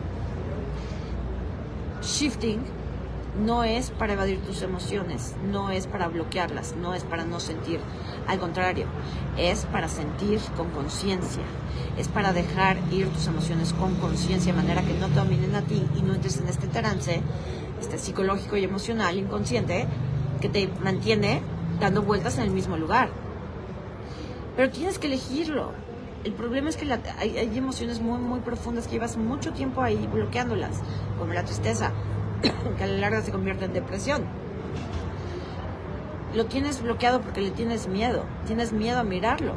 [2.02, 2.58] Shifting
[3.44, 7.78] no es para evadir tus emociones, no es para bloquearlas, no es para no sentir.
[8.26, 8.86] Al contrario,
[9.38, 11.44] es para sentir con conciencia,
[11.96, 15.62] es para dejar ir tus emociones con conciencia, de manera que no te dominen a
[15.62, 17.20] ti y no entres en este trance
[17.80, 19.86] este psicológico y emocional inconsciente
[20.40, 21.40] que te mantiene
[21.78, 23.10] dando vueltas en el mismo lugar.
[24.56, 25.70] Pero tienes que elegirlo
[26.24, 26.86] el problema es que
[27.18, 30.80] hay, emociones muy, muy profundas que llevas mucho tiempo ahí bloqueándolas,
[31.18, 31.90] como la tristeza,
[32.78, 34.22] que a la larga se convierte en depresión.
[36.34, 39.54] Lo tienes bloqueado porque le tienes miedo, tienes miedo a mirarlo.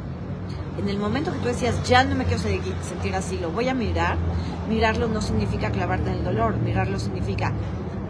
[0.78, 3.74] En el momento que tú decías, ya no me quiero sentir así, lo voy a
[3.74, 4.18] mirar,
[4.68, 7.52] mirarlo no significa clavarte en el dolor, mirarlo significa,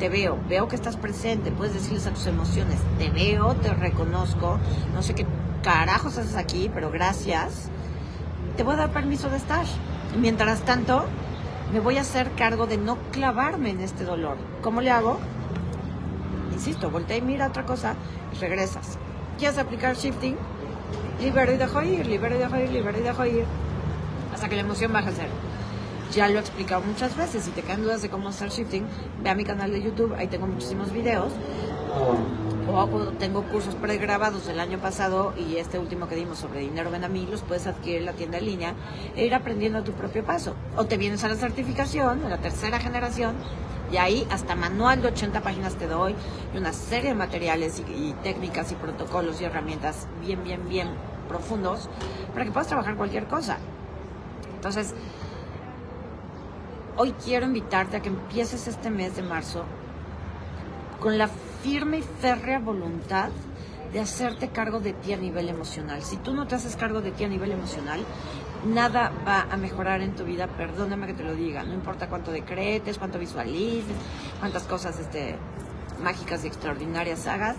[0.00, 4.58] te veo, veo que estás presente, puedes decirles a tus emociones, te veo, te reconozco,
[4.94, 5.26] no sé qué
[5.62, 7.70] carajos haces aquí, pero gracias
[8.56, 9.66] te voy a dar permiso de estar.
[10.18, 11.04] Mientras tanto,
[11.72, 14.36] me voy a hacer cargo de no clavarme en este dolor.
[14.62, 15.18] ¿Cómo le hago?
[16.52, 17.94] Insisto, voltea y mira otra cosa
[18.32, 18.98] y regresas.
[19.38, 20.36] ¿Quieres aplicar shifting?
[21.20, 23.44] Libero y dejo ir, libero y dejo ir, libero y dejo ir.
[24.32, 25.32] Hasta que la emoción baje a cero.
[26.12, 27.44] Ya lo he explicado muchas veces.
[27.44, 28.86] Si te quedan dudas de cómo hacer shifting,
[29.22, 30.14] ve a mi canal de YouTube.
[30.14, 31.32] Ahí tengo muchísimos videos
[32.68, 32.86] o
[33.18, 37.08] tengo cursos pregrabados del año pasado y este último que dimos sobre dinero ven a
[37.08, 38.74] mí, los puedes adquirir en la tienda en línea
[39.14, 40.54] e ir aprendiendo a tu propio paso.
[40.76, 43.36] O te vienes a la certificación, la tercera generación,
[43.90, 46.14] y ahí hasta manual de 80 páginas te doy
[46.52, 50.88] y una serie de materiales y, técnicas y protocolos y herramientas bien, bien, bien
[51.28, 51.88] profundos
[52.32, 53.58] para que puedas trabajar cualquier cosa.
[54.56, 54.92] Entonces,
[56.96, 59.64] hoy quiero invitarte a que empieces este mes de marzo
[61.00, 61.28] con la
[61.62, 63.30] firme y férrea voluntad
[63.92, 66.02] de hacerte cargo de ti a nivel emocional.
[66.02, 68.04] Si tú no te haces cargo de ti a nivel emocional,
[68.66, 72.32] nada va a mejorar en tu vida, perdóname que te lo diga, no importa cuánto
[72.32, 73.94] decretes, cuánto visualices,
[74.40, 75.36] cuántas cosas este,
[76.02, 77.56] mágicas y extraordinarias hagas,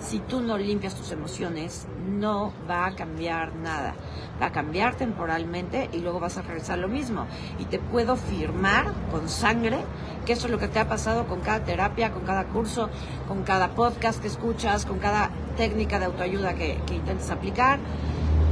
[0.00, 3.94] si tú no limpias tus emociones, no va a cambiar nada.
[4.40, 7.26] Va a cambiar temporalmente y luego vas a regresar lo mismo.
[7.58, 9.78] Y te puedo firmar con sangre
[10.24, 12.88] que eso es lo que te ha pasado con cada terapia, con cada curso,
[13.28, 17.78] con cada podcast que escuchas, con cada técnica de autoayuda que, que intentes aplicar.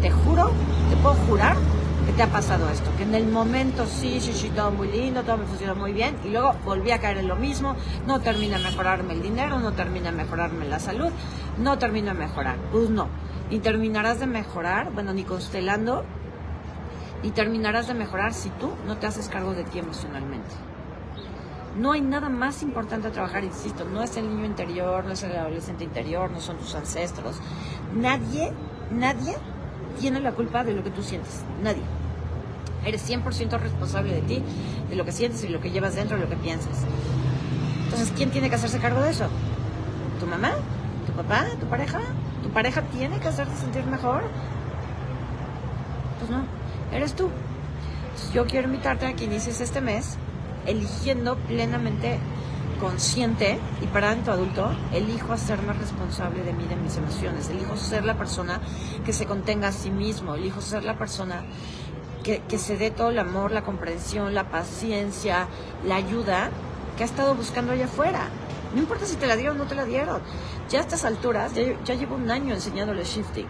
[0.02, 0.50] Te juro,
[0.90, 1.56] te puedo jurar
[2.08, 5.24] que te ha pasado esto, que en el momento sí, sí, sí, todo muy lindo,
[5.24, 8.56] todo me funcionó muy bien, y luego volví a caer en lo mismo, no termina
[8.56, 11.10] de mejorarme el dinero, no termina de mejorarme la salud,
[11.58, 13.08] no termina de mejorar, pues no,
[13.50, 16.02] ni terminarás de mejorar, bueno, ni constelando,
[17.22, 20.54] ni terminarás de mejorar si tú no te haces cargo de ti emocionalmente.
[21.76, 25.22] No hay nada más importante a trabajar, insisto, no es el niño interior, no es
[25.24, 27.38] el adolescente interior, no son tus ancestros.
[27.94, 28.50] Nadie,
[28.90, 29.36] nadie
[30.00, 31.82] tiene la culpa de lo que tú sientes, nadie.
[32.84, 34.42] Eres 100% responsable de ti,
[34.88, 36.84] de lo que sientes y lo que llevas dentro, de lo que piensas.
[37.84, 39.28] Entonces, ¿quién tiene que hacerse cargo de eso?
[40.20, 40.52] ¿Tu mamá?
[41.06, 41.46] ¿Tu papá?
[41.58, 42.00] ¿Tu pareja?
[42.42, 44.22] ¿Tu pareja tiene que hacerte sentir mejor?
[46.18, 46.42] Pues no,
[46.92, 47.30] eres tú.
[48.32, 50.16] Yo quiero invitarte a que inicies este mes
[50.66, 52.18] eligiendo plenamente
[52.78, 58.04] consciente y para tu adulto, elijo hacerme responsable de mí, de mis emociones, elijo ser
[58.04, 58.60] la persona
[59.04, 61.42] que se contenga a sí mismo, elijo ser la persona
[62.36, 65.48] que, se dé todo el amor, la comprensión, la paciencia,
[65.86, 66.50] la ayuda
[66.96, 68.28] que ha estado buscando allá afuera.
[68.74, 70.20] No importa si te la dieron o no te la dieron.
[70.68, 73.46] Ya a estas alturas, ya, ya llevo un año enseñándole shifting.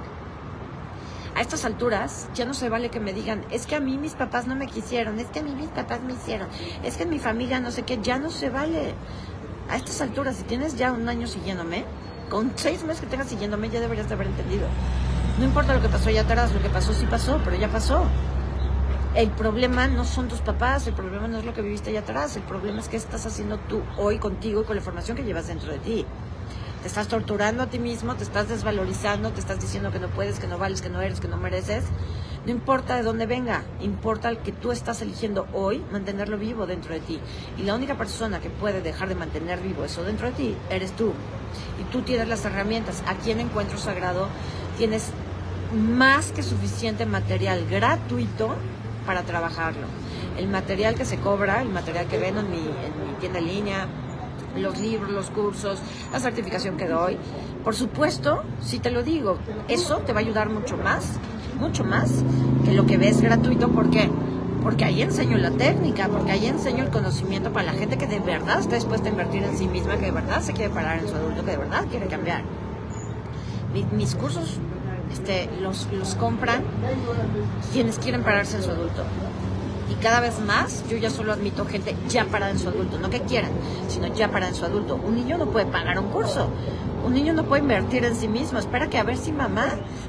[1.34, 4.14] A estas alturas ya no se vale que me digan, es que a mí mis
[4.14, 6.48] papás no me quisieron, es que a mí mis papás me hicieron,
[6.82, 8.94] es que en mi familia no sé qué, ya no se vale.
[9.68, 11.84] A estas alturas, si tienes ya un año siguiéndome,
[12.28, 14.66] con seis meses que tengas siguiéndome ya deberías de haber entendido.
[15.38, 18.04] No importa lo que pasó allá atrás, lo que pasó sí pasó, pero ya pasó.
[19.18, 22.36] El problema no son tus papás, el problema no es lo que viviste allá atrás,
[22.36, 25.48] el problema es qué estás haciendo tú hoy contigo y con la información que llevas
[25.48, 26.06] dentro de ti.
[26.82, 30.38] Te estás torturando a ti mismo, te estás desvalorizando, te estás diciendo que no puedes,
[30.38, 31.82] que no vales, que no eres, que no mereces.
[32.46, 36.94] No importa de dónde venga, importa el que tú estás eligiendo hoy mantenerlo vivo dentro
[36.94, 37.18] de ti.
[37.56, 40.92] Y la única persona que puede dejar de mantener vivo eso dentro de ti eres
[40.92, 41.12] tú.
[41.80, 43.02] Y tú tienes las herramientas.
[43.08, 44.28] Aquí en Encuentro Sagrado
[44.76, 45.10] tienes
[45.74, 48.54] más que suficiente material gratuito
[49.08, 49.86] para trabajarlo.
[50.36, 53.46] El material que se cobra, el material que ven en mi, en mi tienda en
[53.46, 53.86] línea,
[54.54, 55.78] los libros, los cursos,
[56.12, 57.16] la certificación que doy.
[57.64, 61.18] Por supuesto, si te lo digo, eso te va a ayudar mucho más,
[61.58, 62.22] mucho más
[62.66, 63.70] que lo que ves gratuito.
[63.70, 64.10] ¿Por qué?
[64.62, 68.20] Porque ahí enseño la técnica, porque ahí enseño el conocimiento para la gente que de
[68.20, 71.08] verdad está dispuesta a invertir en sí misma, que de verdad se quiere parar en
[71.08, 72.42] su adulto, que de verdad quiere cambiar.
[73.96, 74.58] mis cursos
[75.12, 76.62] este, los, los compran
[77.72, 79.04] quienes quieren pararse en su adulto.
[79.90, 83.08] Y cada vez más yo ya solo admito gente ya parada en su adulto, no
[83.08, 83.50] que quieran,
[83.88, 84.96] sino ya parada en su adulto.
[84.96, 86.50] Un niño no puede pagar un curso,
[87.06, 89.66] un niño no puede invertir en sí mismo, espera que a ver si mamá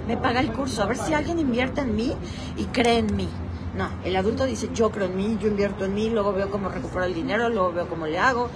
[0.07, 2.13] me paga el curso, a ver si alguien invierte en mí
[2.57, 3.29] y cree en mí.
[3.77, 6.67] No, el adulto dice yo creo en mí, yo invierto en mí, luego veo cómo
[6.67, 8.49] recupero el dinero, luego veo cómo le hago.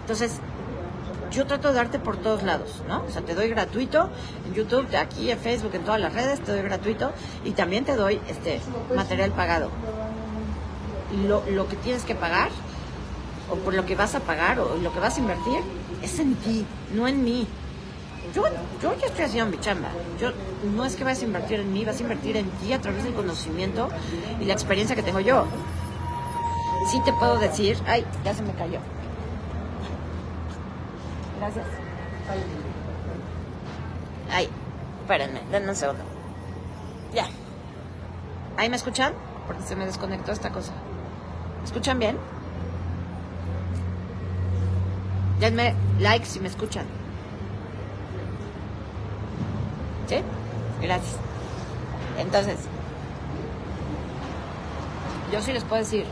[0.00, 0.40] Entonces,
[1.38, 3.04] yo trato de darte por todos lados, ¿no?
[3.06, 4.10] O sea, te doy gratuito
[4.44, 7.12] en YouTube, aquí en Facebook, en todas las redes, te doy gratuito
[7.44, 8.60] y también te doy este
[8.94, 9.70] material pagado.
[11.28, 12.50] Lo, lo que tienes que pagar,
[13.52, 15.60] o por lo que vas a pagar, o lo que vas a invertir,
[16.02, 17.46] es en ti, no en mí.
[18.34, 18.42] Yo,
[18.82, 19.90] yo ya estoy haciendo mi chamba.
[20.20, 20.32] Yo,
[20.74, 23.04] no es que vayas a invertir en mí, vas a invertir en ti a través
[23.04, 23.88] del conocimiento
[24.40, 25.46] y la experiencia que tengo yo.
[26.90, 28.80] Sí te puedo decir, ay, ya se me cayó.
[31.38, 31.66] Gracias.
[34.30, 34.48] Ay,
[35.00, 36.02] espérenme, denme un segundo.
[37.14, 37.26] Ya.
[38.56, 39.12] ¿Ahí me escuchan?
[39.46, 40.72] Porque se me desconectó esta cosa.
[41.60, 42.18] ¿Me escuchan bien?
[45.40, 46.84] Denme like si me escuchan.
[50.08, 50.16] ¿Sí?
[50.82, 51.16] Gracias.
[52.18, 52.56] Entonces,
[55.32, 56.04] yo sí les puedo decir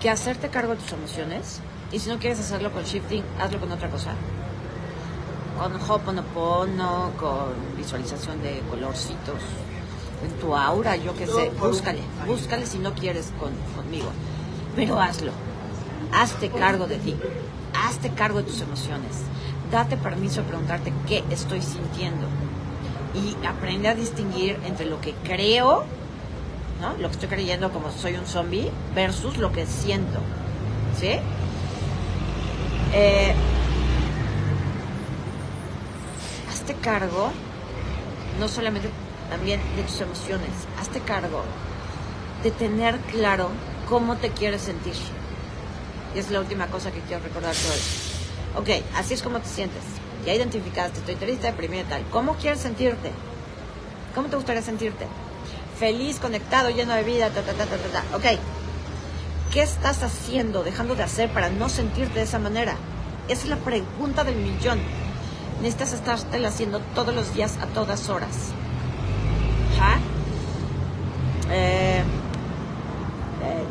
[0.00, 1.60] que hacerte cargo de tus emociones
[1.92, 4.12] y si no quieres hacerlo con shifting, hazlo con otra cosa.
[5.58, 9.42] Con Hoponopono, con visualización de colorcitos,
[10.24, 14.08] en tu aura, yo qué sé, búscale, búscale si no quieres con, conmigo,
[14.74, 15.32] pero hazlo.
[16.12, 17.14] Hazte cargo de ti,
[17.74, 19.18] hazte cargo de tus emociones,
[19.70, 22.26] date permiso de preguntarte qué estoy sintiendo.
[23.12, 25.84] Y aprende a distinguir entre lo que creo
[26.80, 26.94] ¿no?
[26.94, 30.20] Lo que estoy creyendo como soy un zombie versus lo que siento,
[30.98, 31.18] ¿sí?
[32.92, 33.34] Eh,
[36.50, 37.30] hazte cargo,
[38.38, 38.90] no solamente
[39.28, 41.42] también de tus emociones, hazte cargo
[42.42, 43.50] de tener claro
[43.88, 44.94] cómo te quieres sentir.
[46.14, 48.60] Y es la última cosa que quiero recordarte hoy.
[48.60, 49.82] Ok, así es como te sientes.
[50.26, 52.02] Ya identificaste, estoy triste, deprimida tal.
[52.10, 53.12] ¿Cómo quieres sentirte?
[54.14, 55.06] ¿Cómo te gustaría sentirte?
[55.80, 58.16] Feliz, conectado, lleno de vida, ta, ta, ta, ta, ta, ta.
[58.16, 58.38] Ok,
[59.50, 62.76] ¿qué estás haciendo, dejando de hacer para no sentirte de esa manera?
[63.28, 64.78] Esa es la pregunta del millón.
[65.62, 68.50] Necesitas estártela haciendo todos los días, a todas horas.
[69.78, 69.98] ¿Ja?
[71.50, 72.02] Eh,
[73.42, 73.64] eh,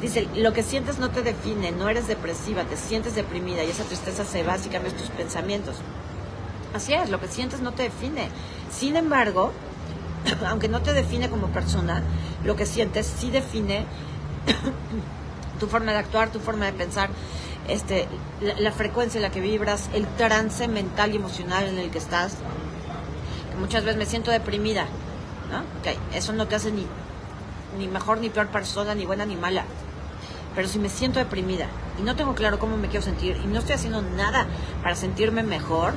[0.00, 3.82] dice, lo que sientes no te define, no eres depresiva, te sientes deprimida y esa
[3.82, 5.74] tristeza se va si cambias tus pensamientos.
[6.72, 8.28] Así es, lo que sientes no te define.
[8.70, 9.52] Sin embargo,
[10.48, 12.02] aunque no te define como persona,
[12.44, 13.86] lo que sientes sí define
[15.60, 17.10] tu forma de actuar, tu forma de pensar,
[17.68, 18.06] este,
[18.40, 22.36] la, frecuencia en la que vibras, el trance mental y emocional en el que estás.
[23.58, 24.86] muchas veces me siento deprimida,
[25.50, 25.62] ¿no?
[25.80, 26.86] Okay, eso no te hace ni,
[27.78, 29.64] ni mejor ni peor persona, ni buena ni mala.
[30.54, 31.66] Pero si me siento deprimida
[31.98, 34.46] y no tengo claro cómo me quiero sentir y no estoy haciendo nada
[34.82, 35.94] para sentirme mejor,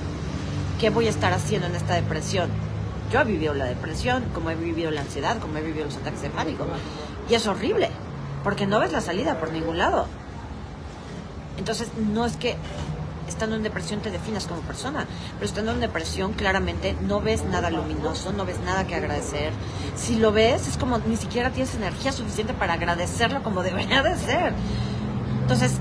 [0.79, 2.49] ¿qué voy a estar haciendo en esta depresión?
[3.11, 6.21] Yo he vivido la depresión, como he vivido la ansiedad, como he vivido los ataques
[6.21, 6.65] de pánico.
[7.29, 7.89] Y es horrible,
[8.43, 10.07] porque no ves la salida por ningún lado.
[11.57, 12.57] Entonces, no es que
[13.27, 15.05] estando en depresión te definas como persona,
[15.35, 19.51] pero estando en depresión claramente no ves nada luminoso, no ves nada que agradecer.
[19.95, 24.15] Si lo ves, es como ni siquiera tienes energía suficiente para agradecerlo como debería de
[24.17, 24.53] ser.
[25.41, 25.79] Entonces,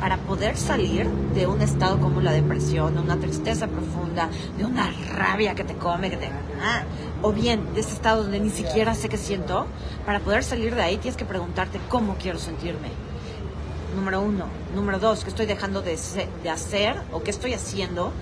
[0.00, 4.90] para poder salir de un estado como la depresión, de una tristeza profunda, de una
[5.14, 6.30] rabia que te come, que te...
[6.62, 6.84] Ah,
[7.22, 9.66] o bien de ese estado donde ni siquiera sé qué siento,
[10.06, 12.88] para poder salir de ahí tienes que preguntarte cómo quiero sentirme
[13.94, 14.46] número uno.
[14.74, 15.98] Número dos, ¿qué estoy dejando de,
[16.42, 18.12] de hacer o qué estoy haciendo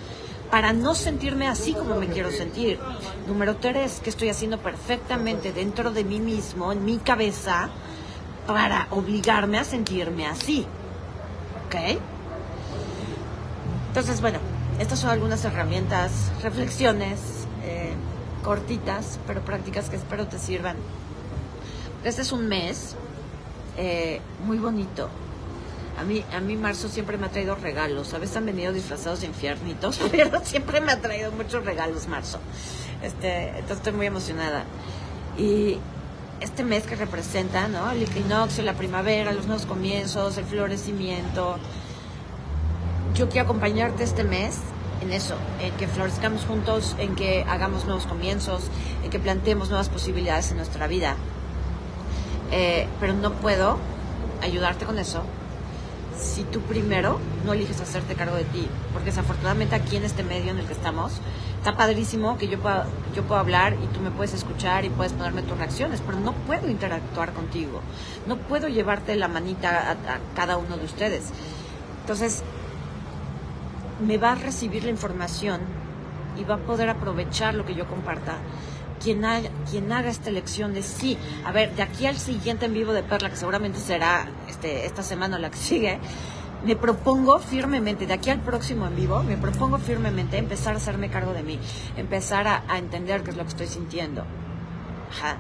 [0.51, 2.79] para no sentirme así como me quiero sentir?
[3.26, 7.68] Número tres, ¿qué estoy haciendo perfectamente dentro de mí mismo, en mi cabeza,
[8.47, 10.66] para obligarme a sentirme así?
[11.69, 12.01] ¿Ok?
[13.89, 14.39] Entonces, bueno,
[14.81, 17.21] estas son algunas herramientas, reflexiones
[17.62, 17.93] eh,
[18.43, 20.77] cortitas, pero prácticas que espero te sirvan.
[22.05, 22.97] Este es un mes
[23.77, 25.11] eh, muy bonito,
[25.99, 28.14] a mí, a mí marzo siempre me ha traído regalos.
[28.14, 32.39] A veces han venido disfrazados de infiernitos, pero siempre me ha traído muchos regalos marzo.
[33.03, 34.64] Este, entonces estoy muy emocionada.
[35.37, 35.79] Y
[36.41, 37.91] este mes que representa, ¿no?
[37.91, 41.57] El equinoccio, la primavera, los nuevos comienzos, el florecimiento.
[43.14, 44.59] Yo quiero acompañarte este mes
[45.01, 48.64] en eso, en que florezcamos juntos, en que hagamos nuevos comienzos,
[49.05, 51.16] en que planteemos nuevas posibilidades en nuestra vida.
[52.51, 53.78] Eh, pero no puedo
[54.43, 55.22] ayudarte con eso
[56.19, 58.69] si tú primero no eliges hacerte cargo de ti.
[58.93, 61.12] Porque desafortunadamente aquí en este medio en el que estamos,
[61.59, 65.12] está padrísimo que yo pueda, yo puedo hablar y tú me puedes escuchar y puedes
[65.12, 67.81] ponerme tus reacciones, pero no puedo interactuar contigo.
[68.27, 69.97] No puedo llevarte la manita a,
[70.35, 71.31] cada uno de ustedes.
[72.01, 72.43] Entonces,
[74.05, 75.61] me va a recibir la información
[76.37, 78.37] y va a poder aprovechar lo que yo comparta
[78.99, 79.24] quien
[79.70, 83.03] quien haga esta elección de sí, a ver, de aquí al siguiente en vivo de
[83.03, 85.99] Perla, que seguramente será este, esta semana o la que sigue,
[86.64, 91.09] me propongo firmemente, de aquí al próximo en vivo, me propongo firmemente empezar a hacerme
[91.09, 91.59] cargo de mí,
[91.96, 94.24] empezar a, entender qué es lo que estoy sintiendo.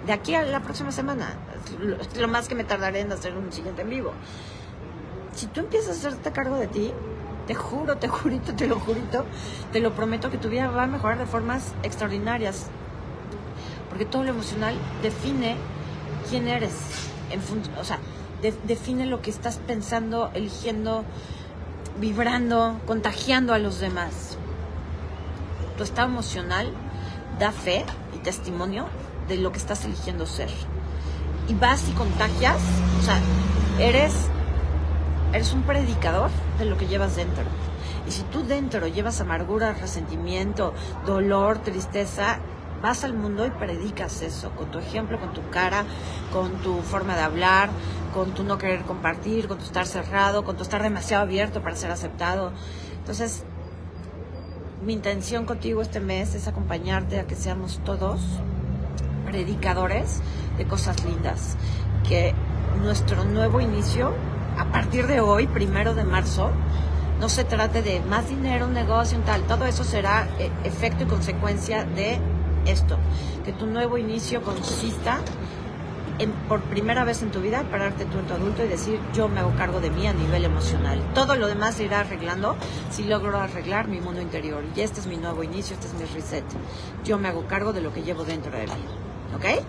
[0.06, 1.36] De aquí a la próxima semana,
[2.00, 4.12] es lo, más que me tardaré en hacer un siguiente en vivo.
[5.34, 6.92] Si tú empiezas a hacerte cargo de ti,
[7.46, 9.24] te juro, te jurito, te lo jurito,
[9.72, 12.66] te lo prometo que tu vida va a mejorar de formas extraordinarias
[13.88, 15.56] porque todo lo emocional define
[16.28, 16.72] quién eres,
[17.80, 17.98] o sea,
[18.64, 21.04] define lo que estás pensando, eligiendo,
[21.98, 24.36] vibrando, contagiando a los demás.
[25.76, 26.72] Tu estado emocional
[27.38, 27.84] da fe
[28.14, 28.86] y testimonio
[29.28, 30.50] de lo que estás eligiendo ser.
[31.48, 32.58] Y vas y contagias,
[33.00, 33.20] o sea,
[33.78, 34.12] eres,
[35.32, 37.44] eres un predicador de lo que llevas dentro.
[38.06, 40.72] Y si tú dentro llevas amargura, resentimiento,
[41.06, 42.38] dolor, tristeza,
[42.82, 45.84] vas al mundo y predicas eso, con tu ejemplo, con tu cara,
[46.32, 47.70] con tu forma de hablar,
[48.14, 51.76] con tu no querer compartir, con tu estar cerrado, con tu estar demasiado abierto para
[51.76, 52.52] ser aceptado.
[52.98, 53.44] Entonces,
[54.84, 58.20] mi intención contigo este mes es acompañarte a que seamos todos
[59.26, 60.20] predicadores
[60.56, 61.56] de cosas lindas,
[62.08, 62.34] que
[62.82, 64.14] nuestro nuevo inicio,
[64.56, 66.50] a partir de hoy, primero de marzo,
[67.20, 71.04] no se trate de más dinero, un negocio, un tal, todo eso será eh, efecto
[71.04, 72.18] y consecuencia de
[72.68, 72.96] esto,
[73.44, 75.20] que tu nuevo inicio consista
[76.18, 79.28] en, por primera vez en tu vida, pararte tú en tu adulto y decir, yo
[79.28, 81.00] me hago cargo de mí a nivel emocional.
[81.14, 82.56] Todo lo demás se irá arreglando
[82.90, 84.64] si logro arreglar mi mundo interior.
[84.74, 86.44] Y este es mi nuevo inicio, este es mi reset.
[87.04, 88.84] Yo me hago cargo de lo que llevo dentro de mí.
[89.36, 89.64] ¿Ok?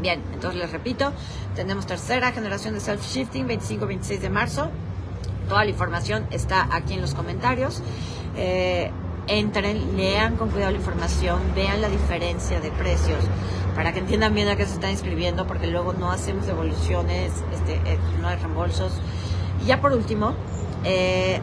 [0.00, 1.12] Bien, entonces les repito,
[1.54, 4.70] tenemos tercera generación de self-shifting, 25-26 de marzo.
[5.48, 7.82] Toda la información está aquí en los comentarios.
[8.36, 8.90] Eh,
[9.26, 13.24] entren, lean con cuidado la información, vean la diferencia de precios
[13.74, 17.74] para que entiendan bien a qué se están inscribiendo, porque luego no hacemos devoluciones, este,
[17.84, 18.92] eh, no hay reembolsos.
[19.62, 20.34] Y ya por último,
[20.84, 21.40] eh,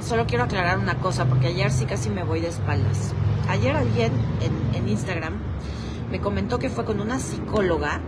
[0.00, 3.12] solo quiero aclarar una cosa, porque ayer sí casi me voy de espaldas.
[3.48, 5.34] Ayer alguien en, en Instagram
[6.10, 8.00] me comentó que fue con una psicóloga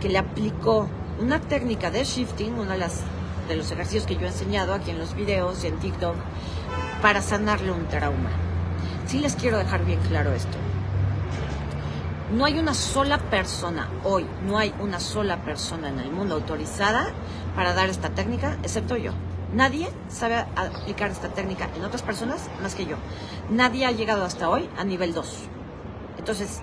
[0.00, 0.88] que le aplicó
[1.20, 3.02] una técnica de shifting, una de, las,
[3.48, 6.16] de los ejercicios que yo he enseñado aquí en los videos y en TikTok,
[7.04, 8.30] para sanarle un trauma.
[9.04, 10.56] Sí les quiero dejar bien claro esto.
[12.32, 17.08] No hay una sola persona hoy, no hay una sola persona en el mundo autorizada
[17.54, 19.12] para dar esta técnica, excepto yo.
[19.52, 22.96] Nadie sabe aplicar esta técnica en otras personas más que yo.
[23.50, 25.40] Nadie ha llegado hasta hoy a nivel 2.
[26.20, 26.62] Entonces,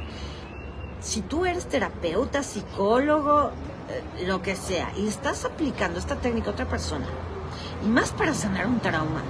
[1.02, 3.52] si tú eres terapeuta, psicólogo,
[3.90, 7.06] eh, lo que sea, y estás aplicando esta técnica a otra persona,
[7.86, 9.22] y más para sanar un trauma,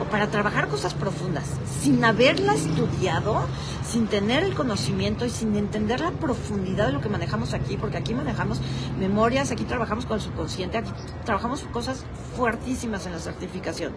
[0.00, 1.44] o para trabajar cosas profundas,
[1.80, 3.44] sin haberla estudiado,
[3.86, 7.98] sin tener el conocimiento y sin entender la profundidad de lo que manejamos aquí, porque
[7.98, 8.60] aquí manejamos
[8.98, 10.90] memorias, aquí trabajamos con el subconsciente, aquí
[11.24, 12.04] trabajamos cosas
[12.36, 13.92] fuertísimas en la certificación.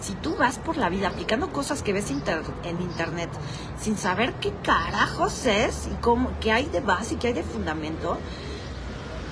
[0.00, 3.30] Si tú vas por la vida aplicando cosas que ves en internet
[3.80, 7.42] sin saber qué carajos es y cómo, qué hay de base y qué hay de
[7.42, 8.18] fundamento,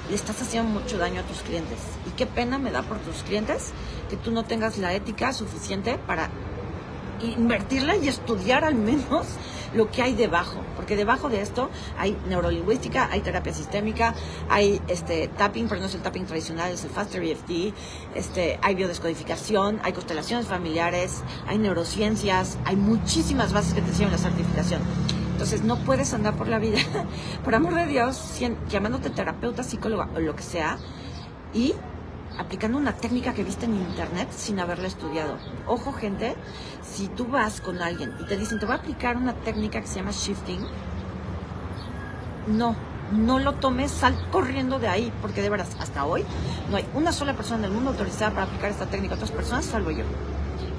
[0.08, 1.78] le estás haciendo mucho daño a tus clientes.
[2.06, 3.72] Y qué pena me da por tus clientes
[4.10, 6.30] que tú no tengas la ética suficiente para
[7.22, 9.26] invertirla y estudiar al menos
[9.74, 14.14] lo que hay debajo, porque debajo de esto hay neurolingüística, hay terapia sistémica,
[14.48, 17.74] hay este tapping, pero no es el tapping tradicional, es el Faster EFT,
[18.14, 24.18] este, hay biodescodificación, hay constelaciones familiares, hay neurociencias, hay muchísimas bases que te enseñan la
[24.18, 24.80] certificación.
[25.34, 26.78] Entonces no puedes andar por la vida,
[27.44, 30.78] por amor de Dios, llamándote terapeuta, psicóloga o lo que sea,
[31.52, 31.74] y
[32.38, 35.36] aplicando una técnica que viste en internet sin haberla estudiado.
[35.66, 36.36] Ojo, gente,
[36.82, 39.88] si tú vas con alguien y te dicen, te voy a aplicar una técnica que
[39.88, 40.64] se llama shifting,
[42.46, 42.76] no,
[43.10, 46.24] no lo tomes, sal corriendo de ahí, porque de veras, hasta hoy
[46.70, 49.32] no hay una sola persona en el mundo autorizada para aplicar esta técnica a otras
[49.32, 50.04] personas, salvo yo.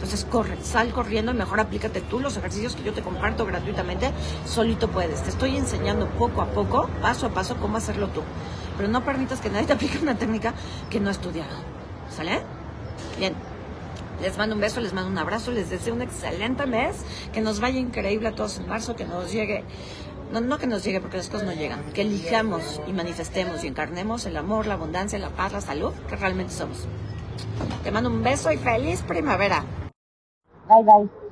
[0.05, 4.11] Entonces corre, sal corriendo y mejor aplícate tú los ejercicios que yo te comparto gratuitamente,
[4.45, 5.23] solito puedes.
[5.23, 8.21] Te estoy enseñando poco a poco, paso a paso, cómo hacerlo tú
[8.77, 10.53] pero no permitas que nadie te aplique una técnica
[10.89, 11.55] que no ha estudiado.
[12.09, 12.41] ¿Sale?
[13.17, 13.33] Bien.
[14.21, 17.03] Les mando un beso, les mando un abrazo, les deseo un excelente mes,
[17.33, 19.65] que nos vaya increíble a todos en marzo, que nos llegue,
[20.31, 23.67] no, no que nos llegue porque las cosas no llegan, que elijamos y manifestemos y
[23.67, 26.87] encarnemos el amor, la abundancia, la paz, la salud que realmente somos.
[27.83, 29.65] Te mando un beso y feliz primavera.
[30.67, 31.24] Bye bye.